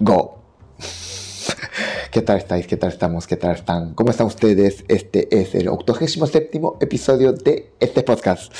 Go. 0.00 0.38
¿Qué 2.10 2.22
tal 2.22 2.38
estáis? 2.38 2.66
¿Qué 2.66 2.76
tal 2.76 2.90
estamos? 2.90 3.26
¿Qué 3.26 3.36
tal 3.36 3.54
están? 3.54 3.94
¿Cómo 3.94 4.10
están 4.10 4.26
ustedes? 4.26 4.84
Este 4.88 5.28
es 5.40 5.54
el 5.54 5.68
87 5.68 6.60
episodio 6.80 7.32
de 7.32 7.74
este 7.78 8.02
podcast. 8.02 8.52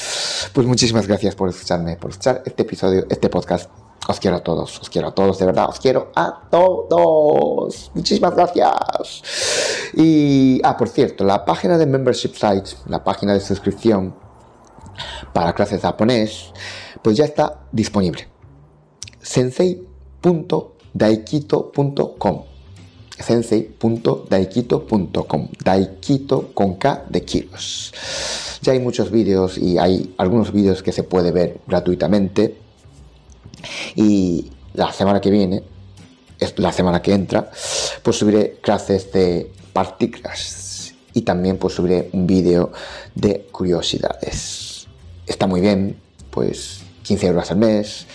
Pues 0.53 0.67
muchísimas 0.67 1.07
gracias 1.09 1.35
por 1.35 1.49
escucharme, 1.49 1.97
por 1.97 2.11
escuchar 2.11 2.43
este 2.47 2.63
episodio, 2.63 3.07
este 3.11 3.29
podcast. 3.29 3.71
Os 4.07 4.21
quiero 4.21 4.37
a 4.37 4.41
todos, 4.41 4.79
os 4.81 4.91
quiero 4.91 5.09
a 5.09 5.15
todos, 5.15 5.39
de 5.39 5.47
verdad, 5.47 5.69
os 5.69 5.81
quiero 5.81 6.13
a 6.15 6.49
todos. 6.51 7.91
Muchísimas 7.95 8.35
gracias. 8.37 9.23
Y, 9.95 10.61
ah, 10.63 10.77
por 10.77 10.89
cierto, 10.89 11.25
la 11.25 11.45
página 11.45 11.79
de 11.79 11.87
Membership 11.87 12.35
Site, 12.35 12.71
la 12.87 13.03
página 13.03 13.33
de 13.33 13.41
suscripción 13.41 14.15
para 15.33 15.53
clases 15.55 15.81
de 15.81 15.89
japonés, 15.89 16.53
pues 17.03 17.17
ya 17.17 17.25
está 17.25 17.63
disponible. 17.73 18.29
sensei.daikito.com 20.99 22.45
sensei.daikito.com 23.19 25.49
Daikito 25.65 26.51
con 26.53 26.75
K 26.75 27.05
de 27.09 27.25
kilos. 27.25 27.93
Ya 28.63 28.73
hay 28.73 28.81
muchos 28.81 29.11
vídeos 29.11 29.57
y 29.59 29.79
hay 29.79 30.15
algunos 30.17 30.53
vídeos 30.53 30.83
que 30.83 30.93
se 30.93 31.03
puede 31.03 31.31
ver 31.31 31.61
gratuitamente. 31.67 32.57
Y 33.95 34.51
la 34.75 34.93
semana 34.93 35.21
que 35.21 35.31
viene, 35.31 35.63
la 36.57 36.73
semana 36.73 37.03
que 37.03 37.13
entra, 37.13 37.51
pues 38.03 38.17
subiré 38.17 38.59
clases 38.61 39.13
de 39.13 39.53
partículas 39.73 40.95
y 41.13 41.23
también 41.23 41.59
pues 41.59 41.75
subiré 41.75 42.11
un 42.13 42.27
vídeo 42.27 42.73
de 43.15 43.47
curiosidades. 43.53 44.87
Está 45.27 45.47
muy 45.47 45.61
bien, 45.61 45.97
pues 46.31 46.81
15 47.05 47.27
euros 47.29 47.51
al 47.51 47.59
mes. 47.59 48.07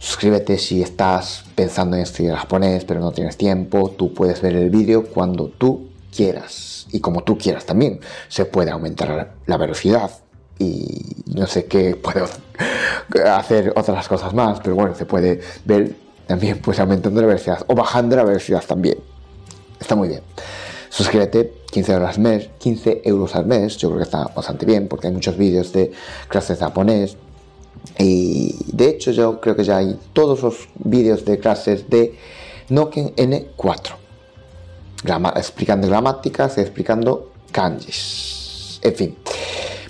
Suscríbete 0.00 0.56
si 0.56 0.82
estás 0.82 1.44
pensando 1.54 1.94
en 1.94 2.02
estudiar 2.02 2.36
japonés 2.36 2.86
pero 2.86 3.00
no 3.00 3.12
tienes 3.12 3.36
tiempo. 3.36 3.90
Tú 3.90 4.14
puedes 4.14 4.40
ver 4.40 4.56
el 4.56 4.70
vídeo 4.70 5.04
cuando 5.04 5.48
tú 5.48 5.90
quieras 6.14 6.86
y 6.90 7.00
como 7.00 7.22
tú 7.22 7.36
quieras 7.36 7.66
también. 7.66 8.00
Se 8.28 8.46
puede 8.46 8.70
aumentar 8.70 9.34
la 9.44 9.56
velocidad 9.58 10.10
y 10.58 11.22
no 11.26 11.46
sé 11.46 11.66
qué 11.66 11.96
puedo 11.96 12.26
hacer 13.26 13.74
otras 13.76 14.08
cosas 14.08 14.32
más, 14.32 14.60
pero 14.60 14.74
bueno, 14.74 14.94
se 14.94 15.04
puede 15.04 15.42
ver 15.66 15.94
también 16.26 16.60
pues 16.60 16.80
aumentando 16.80 17.20
la 17.20 17.26
velocidad 17.26 17.62
o 17.66 17.74
bajando 17.74 18.16
la 18.16 18.24
velocidad 18.24 18.64
también. 18.66 18.96
Está 19.78 19.96
muy 19.96 20.08
bien. 20.08 20.22
Suscríbete 20.88 21.52
15 21.70 21.92
euros 21.92 22.16
al 22.16 22.22
mes, 22.22 22.48
15 22.58 23.02
euros 23.04 23.36
al 23.36 23.44
mes, 23.44 23.76
yo 23.76 23.88
creo 23.90 23.98
que 23.98 24.04
está 24.04 24.24
bastante 24.34 24.64
bien 24.64 24.88
porque 24.88 25.08
hay 25.08 25.12
muchos 25.12 25.36
vídeos 25.36 25.74
de 25.74 25.92
clases 26.28 26.58
japonés, 26.58 27.18
y 27.98 28.54
de 28.72 28.88
hecho 28.88 29.10
yo 29.10 29.40
creo 29.40 29.56
que 29.56 29.64
ya 29.64 29.78
hay 29.78 29.98
todos 30.12 30.42
los 30.42 30.68
vídeos 30.76 31.24
de 31.24 31.38
clases 31.38 31.88
de 31.88 32.14
Noken 32.68 33.14
N4. 33.16 33.94
explicando 35.36 35.88
gramáticas 35.88 36.58
explicando 36.58 37.30
kanjis. 37.50 38.78
En 38.82 38.94
fin, 38.94 39.16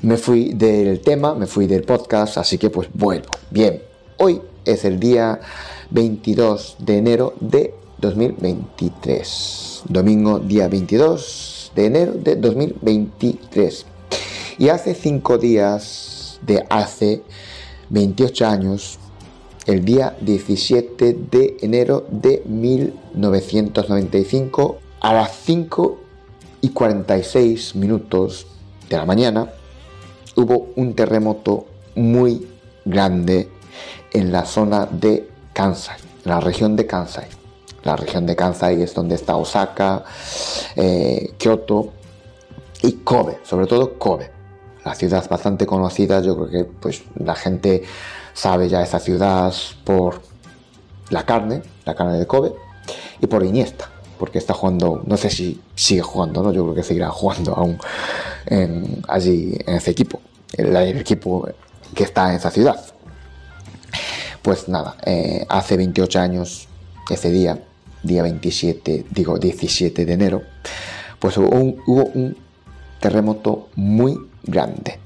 me 0.03 0.17
fui 0.17 0.55
del 0.55 1.01
tema, 1.01 1.35
me 1.35 1.47
fui 1.47 1.67
del 1.67 1.83
podcast, 1.83 2.39
así 2.39 2.59
que 2.59 2.71
pues 2.71 2.89
vuelvo. 2.93 3.29
Bien, 3.51 3.83
hoy 4.17 4.41
es 4.65 4.85
el 4.85 4.99
día 4.99 5.41
22 5.91 6.77
de 6.79 6.99
enero 6.99 7.35
de 7.41 7.75
2023. 7.99 9.83
Domingo 9.89 10.39
día 10.39 10.69
22 10.69 11.73
de 11.75 11.87
enero 11.87 12.13
de 12.15 12.37
2023. 12.37 13.87
Y 14.59 14.69
hace 14.69 14.95
cinco 14.95 15.39
días 15.39 16.41
de 16.43 16.65
hace 16.71 17.23
28 17.91 18.47
años, 18.47 18.99
el 19.67 19.85
día 19.85 20.17
17 20.21 21.19
de 21.31 21.59
enero 21.61 22.07
de 22.11 22.43
1995 22.47 24.79
a 25.01 25.13
las 25.13 25.37
5 25.45 25.99
y 26.63 26.71
46 26.71 27.75
minutos 27.75 28.47
de 28.89 28.97
la 28.97 29.05
mañana 29.05 29.53
hubo 30.37 30.69
un 30.77 30.95
terremoto 30.95 31.67
muy 31.97 32.47
grande 32.85 33.49
en 34.13 34.31
la 34.33 34.47
zona 34.47 34.87
de 34.87 35.29
Kansai, 35.53 35.99
la 36.25 36.41
región 36.41 36.77
de 36.77 36.87
Kansai. 36.87 37.27
La 37.83 37.97
región 37.97 38.27
de 38.27 38.37
Kansai 38.37 38.83
es 38.83 38.93
donde 38.93 39.15
está 39.15 39.37
Osaka, 39.37 40.05
eh, 40.77 41.33
Kyoto 41.39 41.95
y 42.83 42.93
Kobe, 42.93 43.39
sobre 43.43 43.67
todo 43.67 43.99
Kobe 43.99 44.40
la 44.85 44.95
ciudad 44.95 45.29
bastante 45.29 45.67
conocida, 45.67 46.21
yo 46.21 46.37
creo 46.37 46.51
que 46.51 46.65
pues 46.65 47.03
la 47.17 47.35
gente 47.35 47.83
sabe 48.33 48.69
ya 48.69 48.83
esa 48.83 48.99
ciudad 48.99 49.53
por 49.85 50.23
la 51.11 51.27
carne, 51.27 51.63
la 51.85 51.95
carne 51.95 52.19
de 52.19 52.27
Kobe, 52.27 52.53
y 53.21 53.27
por 53.27 53.45
Iniesta, 53.45 53.91
porque 54.19 54.39
está 54.39 54.55
jugando, 54.55 55.03
no 55.07 55.17
sé 55.17 55.31
si 55.31 55.61
sigue 55.75 56.03
jugando, 56.03 56.43
¿no? 56.43 56.53
yo 56.53 56.63
creo 56.65 56.75
que 56.75 56.83
seguirá 56.83 57.11
jugando 57.11 57.55
aún 57.55 57.79
allí 59.09 59.59
en 59.67 59.75
ese 59.77 59.91
equipo, 59.91 60.21
el, 60.53 60.75
equipo 60.99 61.49
que 61.95 62.05
está 62.05 62.31
en 62.31 62.37
esa 62.37 62.51
ciudad. 62.51 62.83
Pues 64.43 64.69
nada, 64.69 64.97
eh, 65.05 65.45
hace 65.51 65.77
28 65.77 66.19
años, 66.19 66.69
ese 67.11 67.31
día, 67.31 67.63
día 68.03 68.23
27, 68.23 69.07
digo 69.11 69.39
17 69.39 70.07
de 70.07 70.13
enero, 70.13 70.43
pues 71.19 71.37
hubo 71.37 72.05
un 72.15 72.37
terremoto 73.01 73.69
muy 73.75 74.30
grande. 74.43 74.99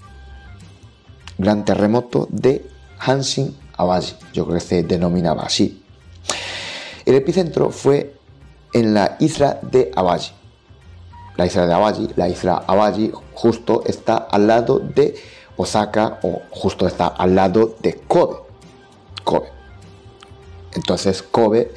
Gran 1.39 1.65
terremoto 1.65 2.29
de 2.31 2.65
Hanshin 2.99 3.57
Awaji, 3.77 4.15
yo 4.33 4.45
creo 4.45 4.59
que 4.59 4.65
se 4.65 4.83
denominaba 4.83 5.43
así. 5.43 5.83
El 7.05 7.17
epicentro 7.17 7.71
fue 7.71 8.15
en 8.73 8.95
la 8.95 9.17
isla 9.21 9.59
de 9.63 9.91
Awaji. 9.95 10.33
La 11.37 11.47
isla 11.47 11.67
de 11.67 11.75
Awaji, 11.75 12.11
la 12.17 12.29
isla 12.29 12.65
Awaji 12.67 13.13
justo 13.35 13.83
está 13.87 14.17
al 14.17 14.47
lado 14.47 14.79
de 14.79 15.15
Osaka 15.57 16.19
o 16.23 16.43
justo 16.51 16.87
está 16.87 17.09
al 17.09 17.35
lado 17.35 17.77
de 17.83 17.95
Kobe. 18.07 18.37
Kobe. 19.25 19.49
Entonces 20.75 21.23
Kobe 21.23 21.73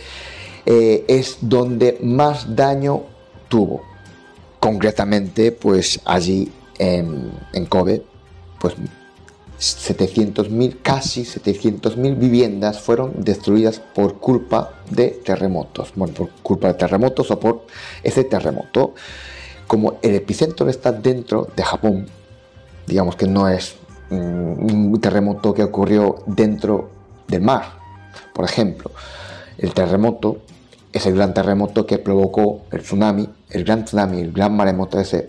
eh, 0.65 1.05
es 1.07 1.37
donde 1.41 1.97
más 2.01 2.55
daño 2.55 3.03
tuvo. 3.47 3.81
Concretamente, 4.59 5.51
pues 5.51 5.99
allí 6.05 6.51
en, 6.79 7.65
Kobe, 7.67 8.03
pues 8.59 8.75
700.000, 9.59 10.77
casi 10.81 11.23
700.000 11.23 12.17
viviendas 12.17 12.79
fueron 12.79 13.13
destruidas 13.17 13.79
por 13.79 14.19
culpa 14.19 14.73
de 14.89 15.09
terremotos. 15.25 15.93
Bueno, 15.95 16.13
por 16.13 16.29
culpa 16.43 16.67
de 16.67 16.73
terremotos 16.75 17.31
o 17.31 17.39
por 17.39 17.65
ese 18.03 18.23
terremoto. 18.23 18.93
Como 19.65 19.97
el 20.01 20.15
epicentro 20.15 20.69
está 20.69 20.91
dentro 20.91 21.47
de 21.55 21.63
Japón, 21.63 22.07
digamos 22.85 23.15
que 23.15 23.27
no 23.27 23.49
es 23.49 23.75
un 24.09 24.97
terremoto 25.01 25.53
que 25.53 25.63
ocurrió 25.63 26.23
dentro 26.25 26.89
del 27.27 27.41
mar. 27.41 27.77
Por 28.33 28.45
ejemplo, 28.45 28.91
el 29.57 29.73
terremoto 29.73 30.37
es 30.93 31.05
el 31.05 31.15
gran 31.15 31.33
terremoto 31.33 31.85
que 31.85 31.97
provocó 31.97 32.61
el 32.71 32.81
tsunami, 32.81 33.27
el 33.49 33.63
gran 33.63 33.85
tsunami, 33.85 34.21
el 34.21 34.31
gran 34.31 34.55
maremoto 34.55 34.99
ese 34.99 35.27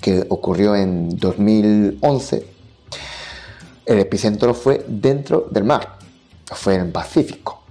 que 0.00 0.26
ocurrió 0.28 0.76
en 0.76 1.16
2011, 1.16 2.46
el 3.86 3.98
epicentro 3.98 4.54
fue 4.54 4.84
dentro 4.86 5.48
del 5.50 5.64
mar, 5.64 5.98
fue 6.46 6.74
en 6.74 6.82
el 6.82 6.92
Pacífico. 6.92 7.62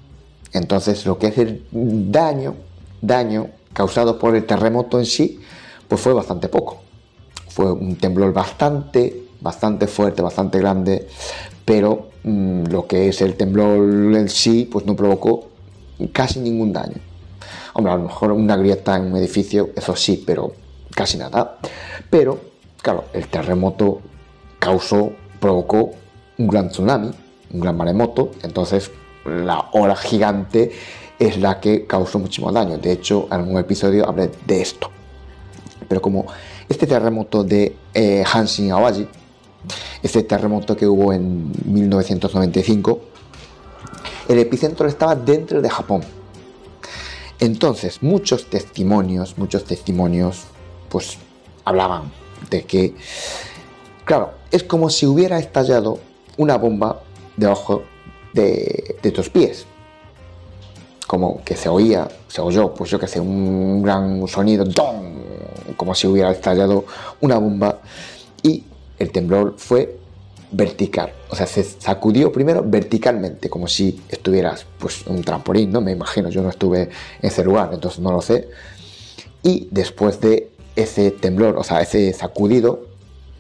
Entonces 0.53 1.06
lo 1.06 1.18
que 1.18 1.27
es 1.27 1.38
el 1.38 1.65
daño, 1.71 2.56
daño 3.01 3.50
causado 3.74 4.18
por 4.18 4.35
el 4.35 4.45
terremoto 4.45 5.00
en 5.00 5.06
sí, 5.06 5.39
pues 5.88 6.01
fue 6.01 6.13
bastante 6.13 6.50
poco. 6.50 6.81
Fue 7.50 7.71
un 7.71 7.95
temblor 7.95 8.33
bastante, 8.33 9.27
bastante 9.39 9.88
fuerte, 9.88 10.21
bastante 10.21 10.57
grande, 10.57 11.07
pero 11.63 12.09
mm, 12.23 12.65
lo 12.65 12.88
que 12.88 13.09
es 13.09 13.21
el 13.21 13.35
temblor 13.35 13.77
en 14.15 14.30
sí, 14.30 14.68
pues 14.71 14.85
no 14.85 14.95
provocó 14.95 15.50
casi 16.12 16.39
ningún 16.39 16.73
daño. 16.73 16.97
Hombre, 17.73 17.94
a 17.94 17.97
lo 17.97 18.03
mejor 18.03 18.31
una 18.31 18.56
grieta 18.56 18.95
en 18.95 19.12
un 19.12 19.18
edificio, 19.18 19.69
eso 19.75 19.95
sí, 19.95 20.23
pero 20.25 20.53
casi 20.97 21.15
nada. 21.15 21.57
Pero, 22.09 22.41
claro, 22.81 23.05
el 23.13 23.27
terremoto 23.27 24.01
causó, 24.57 25.11
provocó 25.39 25.91
un 26.39 26.47
gran 26.47 26.69
tsunami, 26.69 27.11
un 27.53 27.59
gran 27.59 27.77
maremoto, 27.77 28.31
entonces 28.41 28.89
la 29.23 29.69
ola 29.73 29.95
gigante 29.95 30.71
es 31.19 31.38
la 31.38 31.59
que 31.59 31.85
causó 31.85 32.17
muchísimo 32.17 32.51
daño. 32.51 32.79
De 32.79 32.91
hecho, 32.91 33.27
en 33.31 33.41
un 33.41 33.57
episodio 33.59 34.09
hablé 34.09 34.31
de 34.47 34.61
esto. 34.61 34.89
Pero 35.88 36.01
como 36.01 36.25
este 36.67 36.88
terremoto 36.88 37.44
de 37.44 37.75
eh, 37.94 38.23
Hanshin 38.25 38.71
Awaji, 38.71 39.07
este 40.01 40.23
terremoto 40.23 40.75
que 40.75 40.88
hubo 40.88 41.13
en 41.13 41.51
1995, 41.65 43.01
el 44.29 44.39
epicentro 44.39 44.88
estaba 44.88 45.15
dentro 45.15 45.61
de 45.61 45.69
Japón. 45.69 46.01
Entonces, 47.39 48.01
muchos 48.01 48.47
testimonios, 48.47 49.38
muchos 49.38 49.63
testimonios, 49.63 50.47
pues 50.89 51.18
hablaban 51.66 52.12
de 52.50 52.63
que, 52.63 52.95
claro, 54.06 54.31
es 54.51 54.63
como 54.63 54.89
si 54.89 55.06
hubiera 55.06 55.39
estallado 55.39 56.00
una 56.38 56.57
bomba 56.57 57.01
debajo 57.36 57.84
de, 58.34 58.98
de 59.01 59.12
tus 59.12 59.30
pies. 59.30 59.66
Como 61.07 61.44
que 61.44 61.56
se 61.56 61.69
oía, 61.69 62.07
se 62.28 62.42
oyó, 62.42 62.74
pues 62.74 62.89
yo 62.89 63.00
que 63.00 63.07
sé, 63.07 63.19
un 63.19 63.81
gran 63.81 64.28
sonido, 64.28 64.66
como 65.78 65.95
si 65.95 66.07
hubiera 66.07 66.31
estallado 66.31 66.86
una 67.22 67.38
bomba. 67.38 67.80
Y 68.44 68.63
el 69.00 69.12
temblor 69.12 69.56
fue 69.57 69.98
vertical, 70.51 71.12
o 71.30 71.36
sea, 71.36 71.45
se 71.45 71.63
sacudió 71.63 72.31
primero 72.31 72.63
verticalmente, 72.66 73.50
como 73.50 73.68
si 73.68 74.01
estuvieras, 74.10 74.66
pues, 74.80 75.06
un 75.06 75.22
trampolín, 75.22 75.72
¿no? 75.72 75.81
Me 75.81 75.92
imagino, 75.92 76.30
yo 76.30 76.42
no 76.42 76.50
estuve 76.50 76.83
en 76.83 76.90
ese 77.22 77.44
lugar, 77.44 77.72
entonces 77.74 78.00
no 78.00 78.12
lo 78.12 78.22
sé. 78.22 78.50
Y 79.44 79.68
después 79.72 80.22
de 80.22 80.51
ese 80.77 81.12
temblor, 81.12 81.57
o 81.57 81.63
sea, 81.63 81.81
ese 81.81 82.13
sacudido 82.13 82.88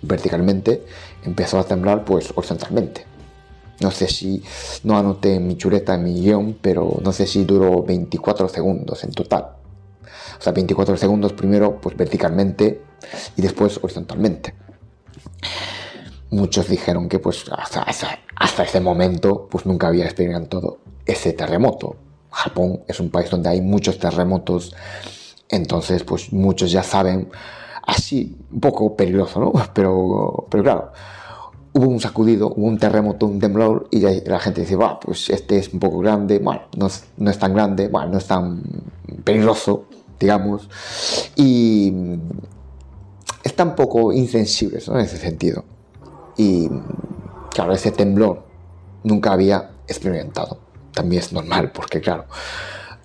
verticalmente, 0.01 0.83
empezó 1.23 1.59
a 1.59 1.63
temblar, 1.63 2.03
pues, 2.03 2.31
horizontalmente. 2.35 3.05
No 3.79 3.91
sé 3.91 4.07
si, 4.07 4.43
no 4.83 4.97
anoté 4.97 5.39
mi 5.39 5.55
chuleta, 5.55 5.95
en 5.95 6.03
mi 6.03 6.21
guion, 6.21 6.57
pero 6.61 6.99
no 7.01 7.11
sé 7.11 7.27
si 7.27 7.45
duró 7.45 7.83
24 7.83 8.49
segundos 8.49 9.03
en 9.03 9.11
total. 9.11 9.47
O 10.39 10.41
sea, 10.41 10.51
24 10.51 10.97
segundos 10.97 11.33
primero, 11.33 11.79
pues, 11.79 11.95
verticalmente 11.95 12.81
y 13.35 13.41
después 13.41 13.79
horizontalmente 13.81 14.53
muchos 16.29 16.67
dijeron 16.67 17.09
que 17.09 17.19
pues 17.19 17.45
hasta, 17.51 17.85
hasta, 18.35 18.63
ese 18.63 18.81
momento 18.81 19.47
pues 19.49 19.65
nunca 19.65 19.87
había 19.87 20.05
experimentado 20.05 20.79
ese 21.05 21.33
terremoto. 21.33 21.95
Japón 22.31 22.83
es 22.87 22.99
un 22.99 23.09
país 23.09 23.29
donde 23.29 23.49
hay 23.49 23.61
muchos 23.61 23.97
terremotos, 23.99 24.75
entonces 25.49 26.03
pues 26.03 26.31
muchos 26.33 26.71
ya 26.71 26.83
saben, 26.83 27.29
así 27.83 28.35
un 28.51 28.59
poco 28.59 28.95
peligroso, 28.95 29.39
¿no? 29.39 29.53
Pero, 29.73 30.45
pero 30.49 30.63
claro, 30.63 30.91
hubo 31.73 31.87
un 31.87 31.99
sacudido, 31.99 32.53
hubo 32.55 32.65
un 32.65 32.77
terremoto, 32.77 33.25
un 33.25 33.39
temblor 33.39 33.87
y 33.91 33.99
la 34.01 34.39
gente 34.39 34.61
dice, 34.61 34.75
va, 34.75 34.99
pues 34.99 35.29
este 35.29 35.57
es 35.57 35.73
un 35.73 35.79
poco 35.79 35.99
grande, 35.99 36.39
bueno, 36.39 36.61
no 36.75 36.87
es, 36.87 37.05
no 37.17 37.29
es 37.29 37.37
tan 37.37 37.53
grande, 37.53 37.87
bueno, 37.87 38.13
no 38.13 38.17
es 38.17 38.25
tan 38.25 38.63
peligroso, 39.23 39.85
digamos, 40.19 40.69
y 41.35 41.93
está 43.43 43.63
un 43.63 43.75
poco 43.75 44.11
insensible 44.11 44.79
¿no? 44.87 44.99
en 44.99 45.05
ese 45.05 45.17
sentido. 45.17 45.63
Y 46.37 46.69
claro, 47.51 47.73
ese 47.73 47.91
temblor 47.91 48.43
nunca 49.03 49.31
había 49.31 49.71
experimentado. 49.87 50.59
También 50.93 51.21
es 51.21 51.31
normal, 51.31 51.71
porque 51.71 52.01
claro, 52.01 52.25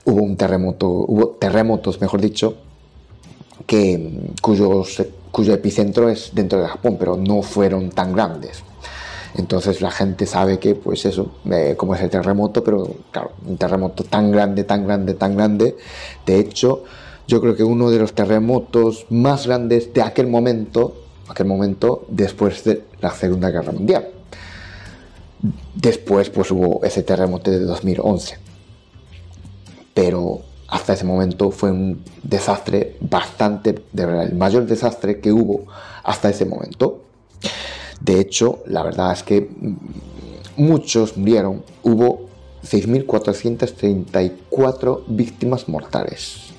hubo 0.05 0.23
un 0.23 0.37
terremoto, 0.37 0.89
hubo 0.89 1.29
terremotos, 1.31 2.01
mejor 2.01 2.21
dicho, 2.21 2.57
que, 3.67 4.31
cuyos, 4.41 5.03
cuyo 5.31 5.55
epicentro 5.55 6.09
es 6.09 6.31
dentro 6.35 6.61
de 6.61 6.69
Japón, 6.69 6.97
pero 6.99 7.17
no 7.17 7.43
fueron 7.43 7.91
tan 7.91 8.13
grandes. 8.13 8.63
Entonces 9.35 9.81
la 9.81 9.91
gente 9.91 10.27
sabe 10.27 10.59
que, 10.59 10.75
pues 10.75 11.07
eso, 11.07 11.33
eh, 11.51 11.75
como 11.77 11.95
es 11.95 12.03
el 12.03 12.11
terremoto, 12.11 12.63
pero 12.63 12.87
claro, 13.11 13.33
un 13.47 13.57
terremoto 13.57 14.05
tan 14.05 14.31
grande, 14.31 14.65
tan 14.65 14.85
grande, 14.85 15.15
tan 15.15 15.37
grande. 15.37 15.77
De 16.27 16.39
hecho, 16.39 16.85
yo 17.27 17.41
creo 17.41 17.57
que 17.57 17.65
uno 17.65 17.91
de 17.91 17.99
los 17.99 18.13
terremotos 18.13 19.07
más 19.09 19.47
grandes 19.47 19.95
de 19.95 20.03
aquel 20.03 20.27
momento 20.27 20.95
aquel 21.33 21.47
momento 21.47 22.05
después 22.09 22.63
de 22.65 22.85
la 23.01 23.11
Segunda 23.11 23.51
Guerra 23.51 23.73
Mundial. 23.73 24.09
Después 25.75 26.31
pues 26.31 26.51
hubo 26.51 26.85
ese 26.85 27.03
terremoto 27.03 27.51
de 27.51 27.61
2011. 27.61 28.39
Pero 29.95 30.41
hasta 30.69 30.93
ese 30.95 31.05
momento 31.05 31.51
fue 31.51 31.71
un 31.71 32.03
desastre 32.23 32.97
bastante, 33.01 33.85
de 33.93 34.07
verdad, 34.07 34.25
el 34.25 34.35
mayor 34.35 34.65
desastre 34.67 35.21
que 35.21 35.31
hubo 35.33 35.67
hasta 36.03 36.31
ese 36.31 36.47
momento. 36.47 37.03
De 38.01 38.19
hecho, 38.19 38.61
la 38.67 38.83
verdad 38.83 39.13
es 39.13 39.23
que 39.23 39.49
muchos 40.57 41.17
murieron. 41.17 41.63
Hubo 41.83 42.29
6.434 42.65 45.03
víctimas 45.09 45.69
mortales. 45.69 46.53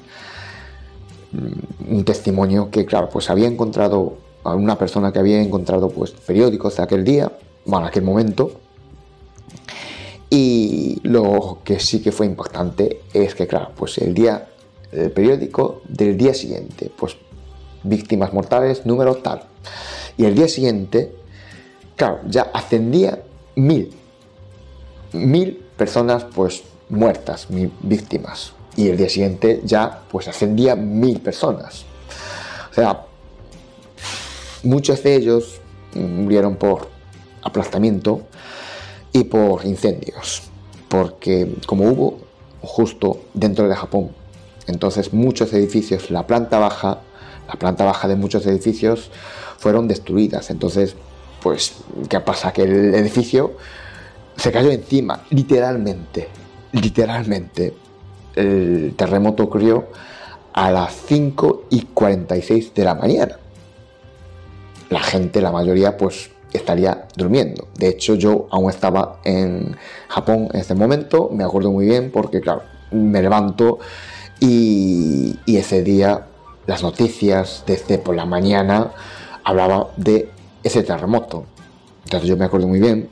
Un 1.89 2.05
testimonio 2.05 2.69
que, 2.69 2.85
claro, 2.85 3.09
pues 3.09 3.29
había 3.29 3.47
encontrado 3.47 4.17
a 4.43 4.53
una 4.53 4.77
persona 4.77 5.11
que 5.11 5.17
había 5.19 5.41
encontrado 5.41 5.89
pues, 5.89 6.11
periódicos 6.11 6.77
de 6.77 6.83
aquel 6.83 7.03
día, 7.03 7.31
bueno, 7.65 7.87
aquel 7.87 8.03
momento. 8.03 8.59
Y 10.33 10.99
lo 11.03 11.59
que 11.63 11.79
sí 11.79 12.01
que 12.01 12.11
fue 12.11 12.25
impactante 12.25 13.01
es 13.13 13.35
que, 13.35 13.45
claro, 13.45 13.69
pues 13.75 13.99
el 13.99 14.15
día, 14.15 14.47
el 14.91 15.11
periódico 15.11 15.81
del 15.87 16.17
día 16.17 16.33
siguiente, 16.33 16.91
pues 16.97 17.17
víctimas 17.83 18.33
mortales, 18.33 18.85
número 18.87 19.15
tal. 19.17 19.43
Y 20.17 20.25
el 20.25 20.33
día 20.33 20.47
siguiente, 20.47 21.13
claro, 21.95 22.21
ya 22.27 22.49
ascendía 22.53 23.21
mil, 23.55 23.93
mil 25.11 25.63
personas 25.77 26.23
pues 26.23 26.63
muertas, 26.89 27.51
mil 27.51 27.71
víctimas. 27.81 28.53
Y 28.75 28.87
el 28.87 28.97
día 28.97 29.09
siguiente 29.09 29.61
ya 29.63 30.01
pues 30.09 30.27
ascendía 30.27 30.75
mil 30.75 31.21
personas. 31.21 31.85
O 32.71 32.73
sea, 32.73 33.05
Muchos 34.63 35.03
de 35.03 35.15
ellos 35.15 35.59
murieron 35.93 36.55
por 36.55 36.87
aplastamiento 37.41 38.21
y 39.13 39.23
por 39.23 39.65
incendios, 39.65 40.43
porque 40.89 41.55
como 41.65 41.87
hubo 41.89 42.19
justo 42.61 43.21
dentro 43.33 43.69
de 43.69 43.75
Japón, 43.75 44.11
entonces 44.67 45.13
muchos 45.13 45.53
edificios, 45.53 46.11
la 46.11 46.27
planta 46.27 46.59
baja, 46.59 46.99
la 47.47 47.53
planta 47.55 47.85
baja 47.85 48.07
de 48.07 48.15
muchos 48.15 48.45
edificios 48.45 49.11
fueron 49.57 49.87
destruidas. 49.87 50.49
Entonces, 50.49 50.95
pues, 51.41 51.73
¿qué 52.09 52.19
pasa? 52.19 52.51
Que 52.51 52.63
el 52.63 52.95
edificio 52.95 53.53
se 54.35 54.51
cayó 54.51 54.71
encima, 54.71 55.23
literalmente, 55.29 56.27
literalmente. 56.71 57.73
El 58.35 58.95
terremoto 58.97 59.43
ocurrió 59.43 59.87
a 60.53 60.71
las 60.71 60.93
5 61.05 61.65
y 61.69 61.81
46 61.93 62.73
de 62.73 62.83
la 62.83 62.95
mañana 62.95 63.37
la 64.93 65.01
gente, 65.01 65.41
la 65.41 65.51
mayoría, 65.51 65.97
pues 65.97 66.29
estaría 66.53 67.07
durmiendo. 67.15 67.67
De 67.75 67.87
hecho, 67.87 68.15
yo 68.15 68.47
aún 68.51 68.69
estaba 68.69 69.19
en 69.23 69.75
Japón 70.07 70.49
en 70.53 70.59
ese 70.59 70.75
momento, 70.75 71.29
me 71.31 71.43
acuerdo 71.43 71.71
muy 71.71 71.85
bien 71.85 72.11
porque, 72.11 72.41
claro, 72.41 72.63
me 72.91 73.21
levanto 73.21 73.79
y, 74.39 75.39
ese 75.47 75.83
día 75.83 76.25
las 76.65 76.83
noticias 76.83 77.63
desde 77.65 77.97
por 77.97 78.15
la 78.15 78.25
mañana 78.25 78.91
hablaba 79.43 79.89
de 79.97 80.29
ese 80.63 80.83
terremoto. 80.83 81.45
Entonces 82.05 82.27
yo 82.27 82.37
me 82.37 82.45
acuerdo 82.45 82.67
muy 82.67 82.79
bien. 82.79 83.09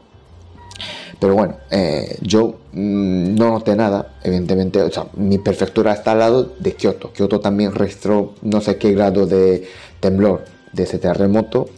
Pero 1.19 1.35
bueno, 1.35 1.57
eh, 1.69 2.17
yo 2.21 2.55
mm, 2.73 3.35
no 3.35 3.51
noté 3.51 3.75
nada, 3.75 4.15
evidentemente. 4.23 4.81
O 4.81 4.91
sea, 4.91 5.05
mi 5.13 5.37
prefectura 5.37 5.93
está 5.93 6.13
al 6.13 6.19
lado 6.19 6.51
de 6.57 6.73
Kioto. 6.73 7.13
Kioto 7.13 7.39
también 7.39 7.73
registró 7.73 8.33
no 8.41 8.59
sé 8.59 8.77
qué 8.77 8.91
grado 8.91 9.25
de 9.27 9.67
temblor 9.99 10.45
de 10.73 10.83
ese 10.83 10.97
terremoto, 10.97 11.69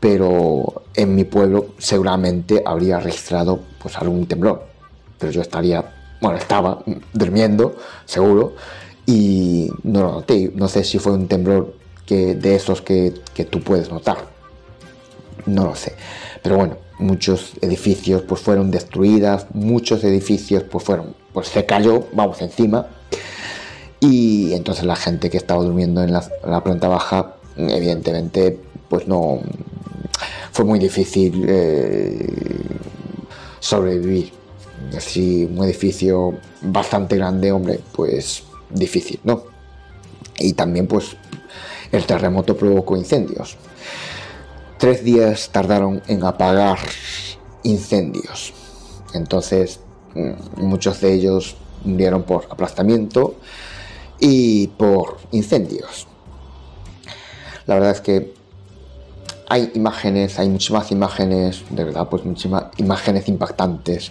pero 0.00 0.83
en 0.94 1.14
mi 1.14 1.24
pueblo 1.24 1.68
seguramente 1.78 2.62
habría 2.64 3.00
registrado 3.00 3.60
pues 3.82 3.96
algún 3.96 4.26
temblor, 4.26 4.66
pero 5.18 5.32
yo 5.32 5.40
estaría, 5.40 5.84
bueno, 6.20 6.38
estaba 6.38 6.82
durmiendo, 7.12 7.76
seguro, 8.04 8.54
y 9.06 9.70
no 9.82 10.02
lo 10.02 10.12
noté, 10.12 10.52
no 10.54 10.68
sé 10.68 10.84
si 10.84 10.98
fue 10.98 11.12
un 11.12 11.28
temblor 11.28 11.74
que, 12.06 12.34
de 12.34 12.54
esos 12.54 12.80
que, 12.80 13.14
que 13.34 13.44
tú 13.44 13.60
puedes 13.60 13.90
notar, 13.90 14.18
no 15.46 15.64
lo 15.64 15.74
sé, 15.74 15.94
pero 16.42 16.56
bueno, 16.56 16.76
muchos 16.98 17.52
edificios 17.60 18.22
pues 18.22 18.40
fueron 18.40 18.70
destruidas, 18.70 19.46
muchos 19.52 20.04
edificios 20.04 20.62
pues 20.62 20.84
fueron, 20.84 21.14
pues 21.32 21.48
se 21.48 21.66
cayó, 21.66 22.06
vamos 22.12 22.40
encima, 22.40 22.86
y 24.00 24.52
entonces 24.54 24.84
la 24.84 24.96
gente 24.96 25.30
que 25.30 25.36
estaba 25.36 25.62
durmiendo 25.62 26.02
en 26.02 26.12
la 26.12 26.62
planta 26.62 26.88
baja 26.88 27.36
evidentemente 27.56 28.58
pues 28.88 29.06
no 29.06 29.40
fue 30.54 30.64
muy 30.64 30.78
difícil 30.78 31.44
eh, 31.48 32.26
sobrevivir. 33.58 34.32
Así 34.96 35.48
un 35.50 35.64
edificio 35.64 36.38
bastante 36.62 37.16
grande 37.16 37.50
hombre 37.50 37.80
pues 37.92 38.44
difícil 38.70 39.18
no 39.24 39.44
y 40.38 40.52
también 40.52 40.86
pues 40.86 41.16
el 41.90 42.06
terremoto 42.06 42.56
provocó 42.56 42.96
incendios. 42.96 43.56
Tres 44.78 45.02
días 45.02 45.50
tardaron 45.50 46.02
en 46.06 46.22
apagar 46.22 46.78
incendios. 47.64 48.52
Entonces 49.12 49.80
mm, 50.14 50.62
muchos 50.62 51.00
de 51.00 51.14
ellos 51.14 51.56
murieron 51.84 52.22
por 52.22 52.46
aplastamiento 52.48 53.34
y 54.20 54.68
por 54.68 55.18
incendios. 55.32 56.06
La 57.66 57.74
verdad 57.74 57.90
es 57.90 58.00
que 58.00 58.43
hay 59.48 59.70
imágenes, 59.74 60.38
hay 60.38 60.48
muchísimas 60.48 60.90
imágenes, 60.90 61.64
de 61.70 61.84
verdad, 61.84 62.08
pues 62.08 62.24
muchísimas 62.24 62.64
imágenes 62.76 63.28
impactantes. 63.28 64.10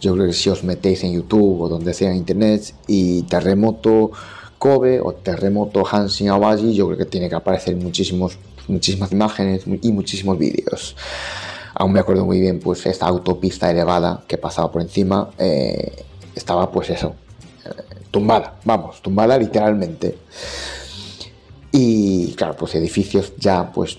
Yo 0.00 0.14
creo 0.14 0.26
que 0.26 0.32
si 0.32 0.48
os 0.48 0.62
metéis 0.62 1.02
en 1.04 1.12
YouTube 1.12 1.62
o 1.62 1.68
donde 1.68 1.94
sea 1.94 2.10
en 2.10 2.16
internet 2.16 2.74
y 2.86 3.22
terremoto 3.22 4.12
Kobe 4.58 5.00
o 5.00 5.14
terremoto 5.14 5.84
Hanshin 5.86 6.28
Awaji, 6.30 6.74
yo 6.74 6.86
creo 6.86 6.98
que 6.98 7.04
tiene 7.04 7.28
que 7.28 7.34
aparecer 7.34 7.76
muchísimos, 7.76 8.38
muchísimas 8.66 9.12
imágenes 9.12 9.64
y 9.66 9.92
muchísimos 9.92 10.38
vídeos. 10.38 10.96
Aún 11.74 11.92
me 11.92 12.00
acuerdo 12.00 12.24
muy 12.24 12.40
bien, 12.40 12.58
pues 12.58 12.86
esta 12.86 13.06
autopista 13.06 13.70
elevada 13.70 14.24
que 14.26 14.38
pasaba 14.38 14.70
por 14.70 14.82
encima 14.82 15.30
eh, 15.38 16.04
estaba, 16.34 16.70
pues 16.70 16.90
eso, 16.90 17.14
eh, 17.64 17.70
tumbada, 18.10 18.58
vamos, 18.64 19.00
tumbada 19.00 19.38
literalmente. 19.38 20.18
Y 21.70 22.32
claro, 22.34 22.56
pues 22.56 22.74
edificios 22.74 23.32
ya, 23.36 23.70
pues 23.72 23.98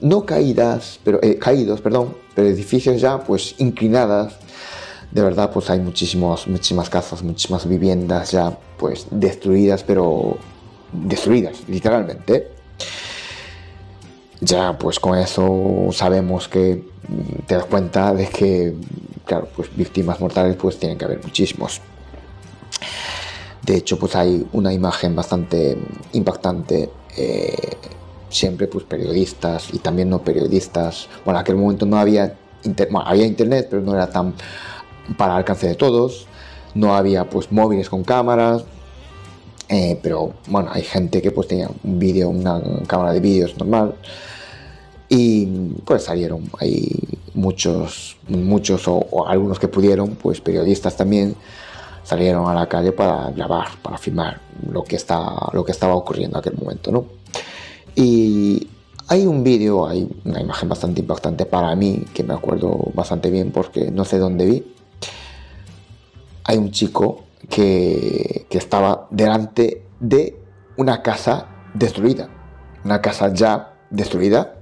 no 0.00 0.26
caídas, 0.26 1.00
pero 1.04 1.18
eh, 1.22 1.38
caídos, 1.38 1.80
perdón, 1.80 2.16
pero 2.34 2.48
edificios 2.48 3.00
ya 3.00 3.18
pues 3.18 3.54
inclinadas. 3.58 4.34
De 5.10 5.22
verdad, 5.22 5.50
pues 5.52 5.70
hay 5.70 5.80
muchísimos, 5.80 6.46
muchísimas 6.46 6.90
casas, 6.90 7.22
muchísimas 7.22 7.66
viviendas 7.66 8.32
ya 8.32 8.58
pues 8.76 9.06
destruidas, 9.10 9.82
pero 9.84 10.36
destruidas, 10.92 11.56
literalmente. 11.68 12.48
Ya 14.40 14.76
pues 14.78 15.00
con 15.00 15.18
eso 15.18 15.88
sabemos 15.92 16.48
que 16.48 16.84
mm, 17.08 17.46
te 17.46 17.54
das 17.54 17.64
cuenta 17.64 18.12
de 18.12 18.28
que, 18.28 18.74
claro, 19.24 19.48
pues 19.56 19.74
víctimas 19.74 20.20
mortales 20.20 20.56
pues 20.56 20.78
tienen 20.78 20.98
que 20.98 21.04
haber 21.04 21.22
muchísimos. 21.22 21.80
De 23.62 23.76
hecho, 23.76 23.98
pues 23.98 24.14
hay 24.14 24.46
una 24.52 24.72
imagen 24.72 25.16
bastante 25.16 25.76
impactante. 26.12 26.90
Eh, 27.16 27.76
siempre 28.36 28.66
pues 28.66 28.84
periodistas 28.84 29.72
y 29.72 29.78
también 29.78 30.10
no 30.10 30.22
periodistas. 30.22 31.08
Bueno, 31.24 31.38
en 31.38 31.42
aquel 31.42 31.56
momento 31.56 31.86
no 31.86 31.98
había, 31.98 32.36
había 33.04 33.26
internet, 33.26 33.68
pero 33.70 33.82
no 33.82 33.94
era 33.94 34.08
tan 34.10 34.34
para 35.16 35.36
alcance 35.36 35.68
de 35.68 35.74
todos. 35.74 36.26
No 36.74 36.94
había 36.94 37.28
pues 37.28 37.50
móviles 37.50 37.88
con 37.88 38.04
cámaras. 38.04 38.64
Eh, 39.68 39.98
pero 40.02 40.34
bueno, 40.46 40.70
hay 40.72 40.82
gente 40.82 41.20
que 41.20 41.32
pues 41.32 41.48
tenía 41.48 41.68
un 41.82 41.98
vídeo, 41.98 42.28
una 42.28 42.62
cámara 42.86 43.12
de 43.12 43.20
vídeos 43.20 43.56
normal. 43.58 43.94
Y 45.08 45.46
pues 45.84 46.04
salieron 46.04 46.50
ahí 46.58 46.90
muchos, 47.34 48.16
muchos 48.28 48.82
o, 48.86 49.26
algunos 49.26 49.58
que 49.58 49.68
pudieron, 49.68 50.16
pues 50.16 50.40
periodistas 50.40 50.96
también, 50.96 51.36
salieron 52.02 52.48
a 52.48 52.54
la 52.54 52.68
calle 52.68 52.92
para 52.92 53.30
grabar, 53.30 53.68
para 53.82 53.98
filmar 53.98 54.40
lo 54.70 54.82
que, 54.82 54.96
está, 54.96 55.32
lo 55.52 55.64
que 55.64 55.72
estaba 55.72 55.94
ocurriendo 55.94 56.38
en 56.38 56.40
aquel 56.40 56.58
momento, 56.58 56.90
¿no? 56.90 57.04
Y 57.96 58.68
hay 59.08 59.26
un 59.26 59.42
vídeo, 59.42 59.88
hay 59.88 60.06
una 60.24 60.40
imagen 60.40 60.68
bastante 60.68 61.00
impactante 61.00 61.46
para 61.46 61.74
mí, 61.74 62.04
que 62.12 62.22
me 62.22 62.34
acuerdo 62.34 62.90
bastante 62.92 63.30
bien 63.30 63.50
porque 63.50 63.90
no 63.90 64.04
sé 64.04 64.18
dónde 64.18 64.44
vi. 64.44 64.74
Hay 66.44 66.58
un 66.58 66.70
chico 66.70 67.24
que, 67.48 68.46
que 68.50 68.58
estaba 68.58 69.08
delante 69.10 69.86
de 69.98 70.38
una 70.76 71.02
casa 71.02 71.48
destruida, 71.72 72.28
una 72.84 73.00
casa 73.00 73.32
ya 73.32 73.74
destruida. 73.90 74.58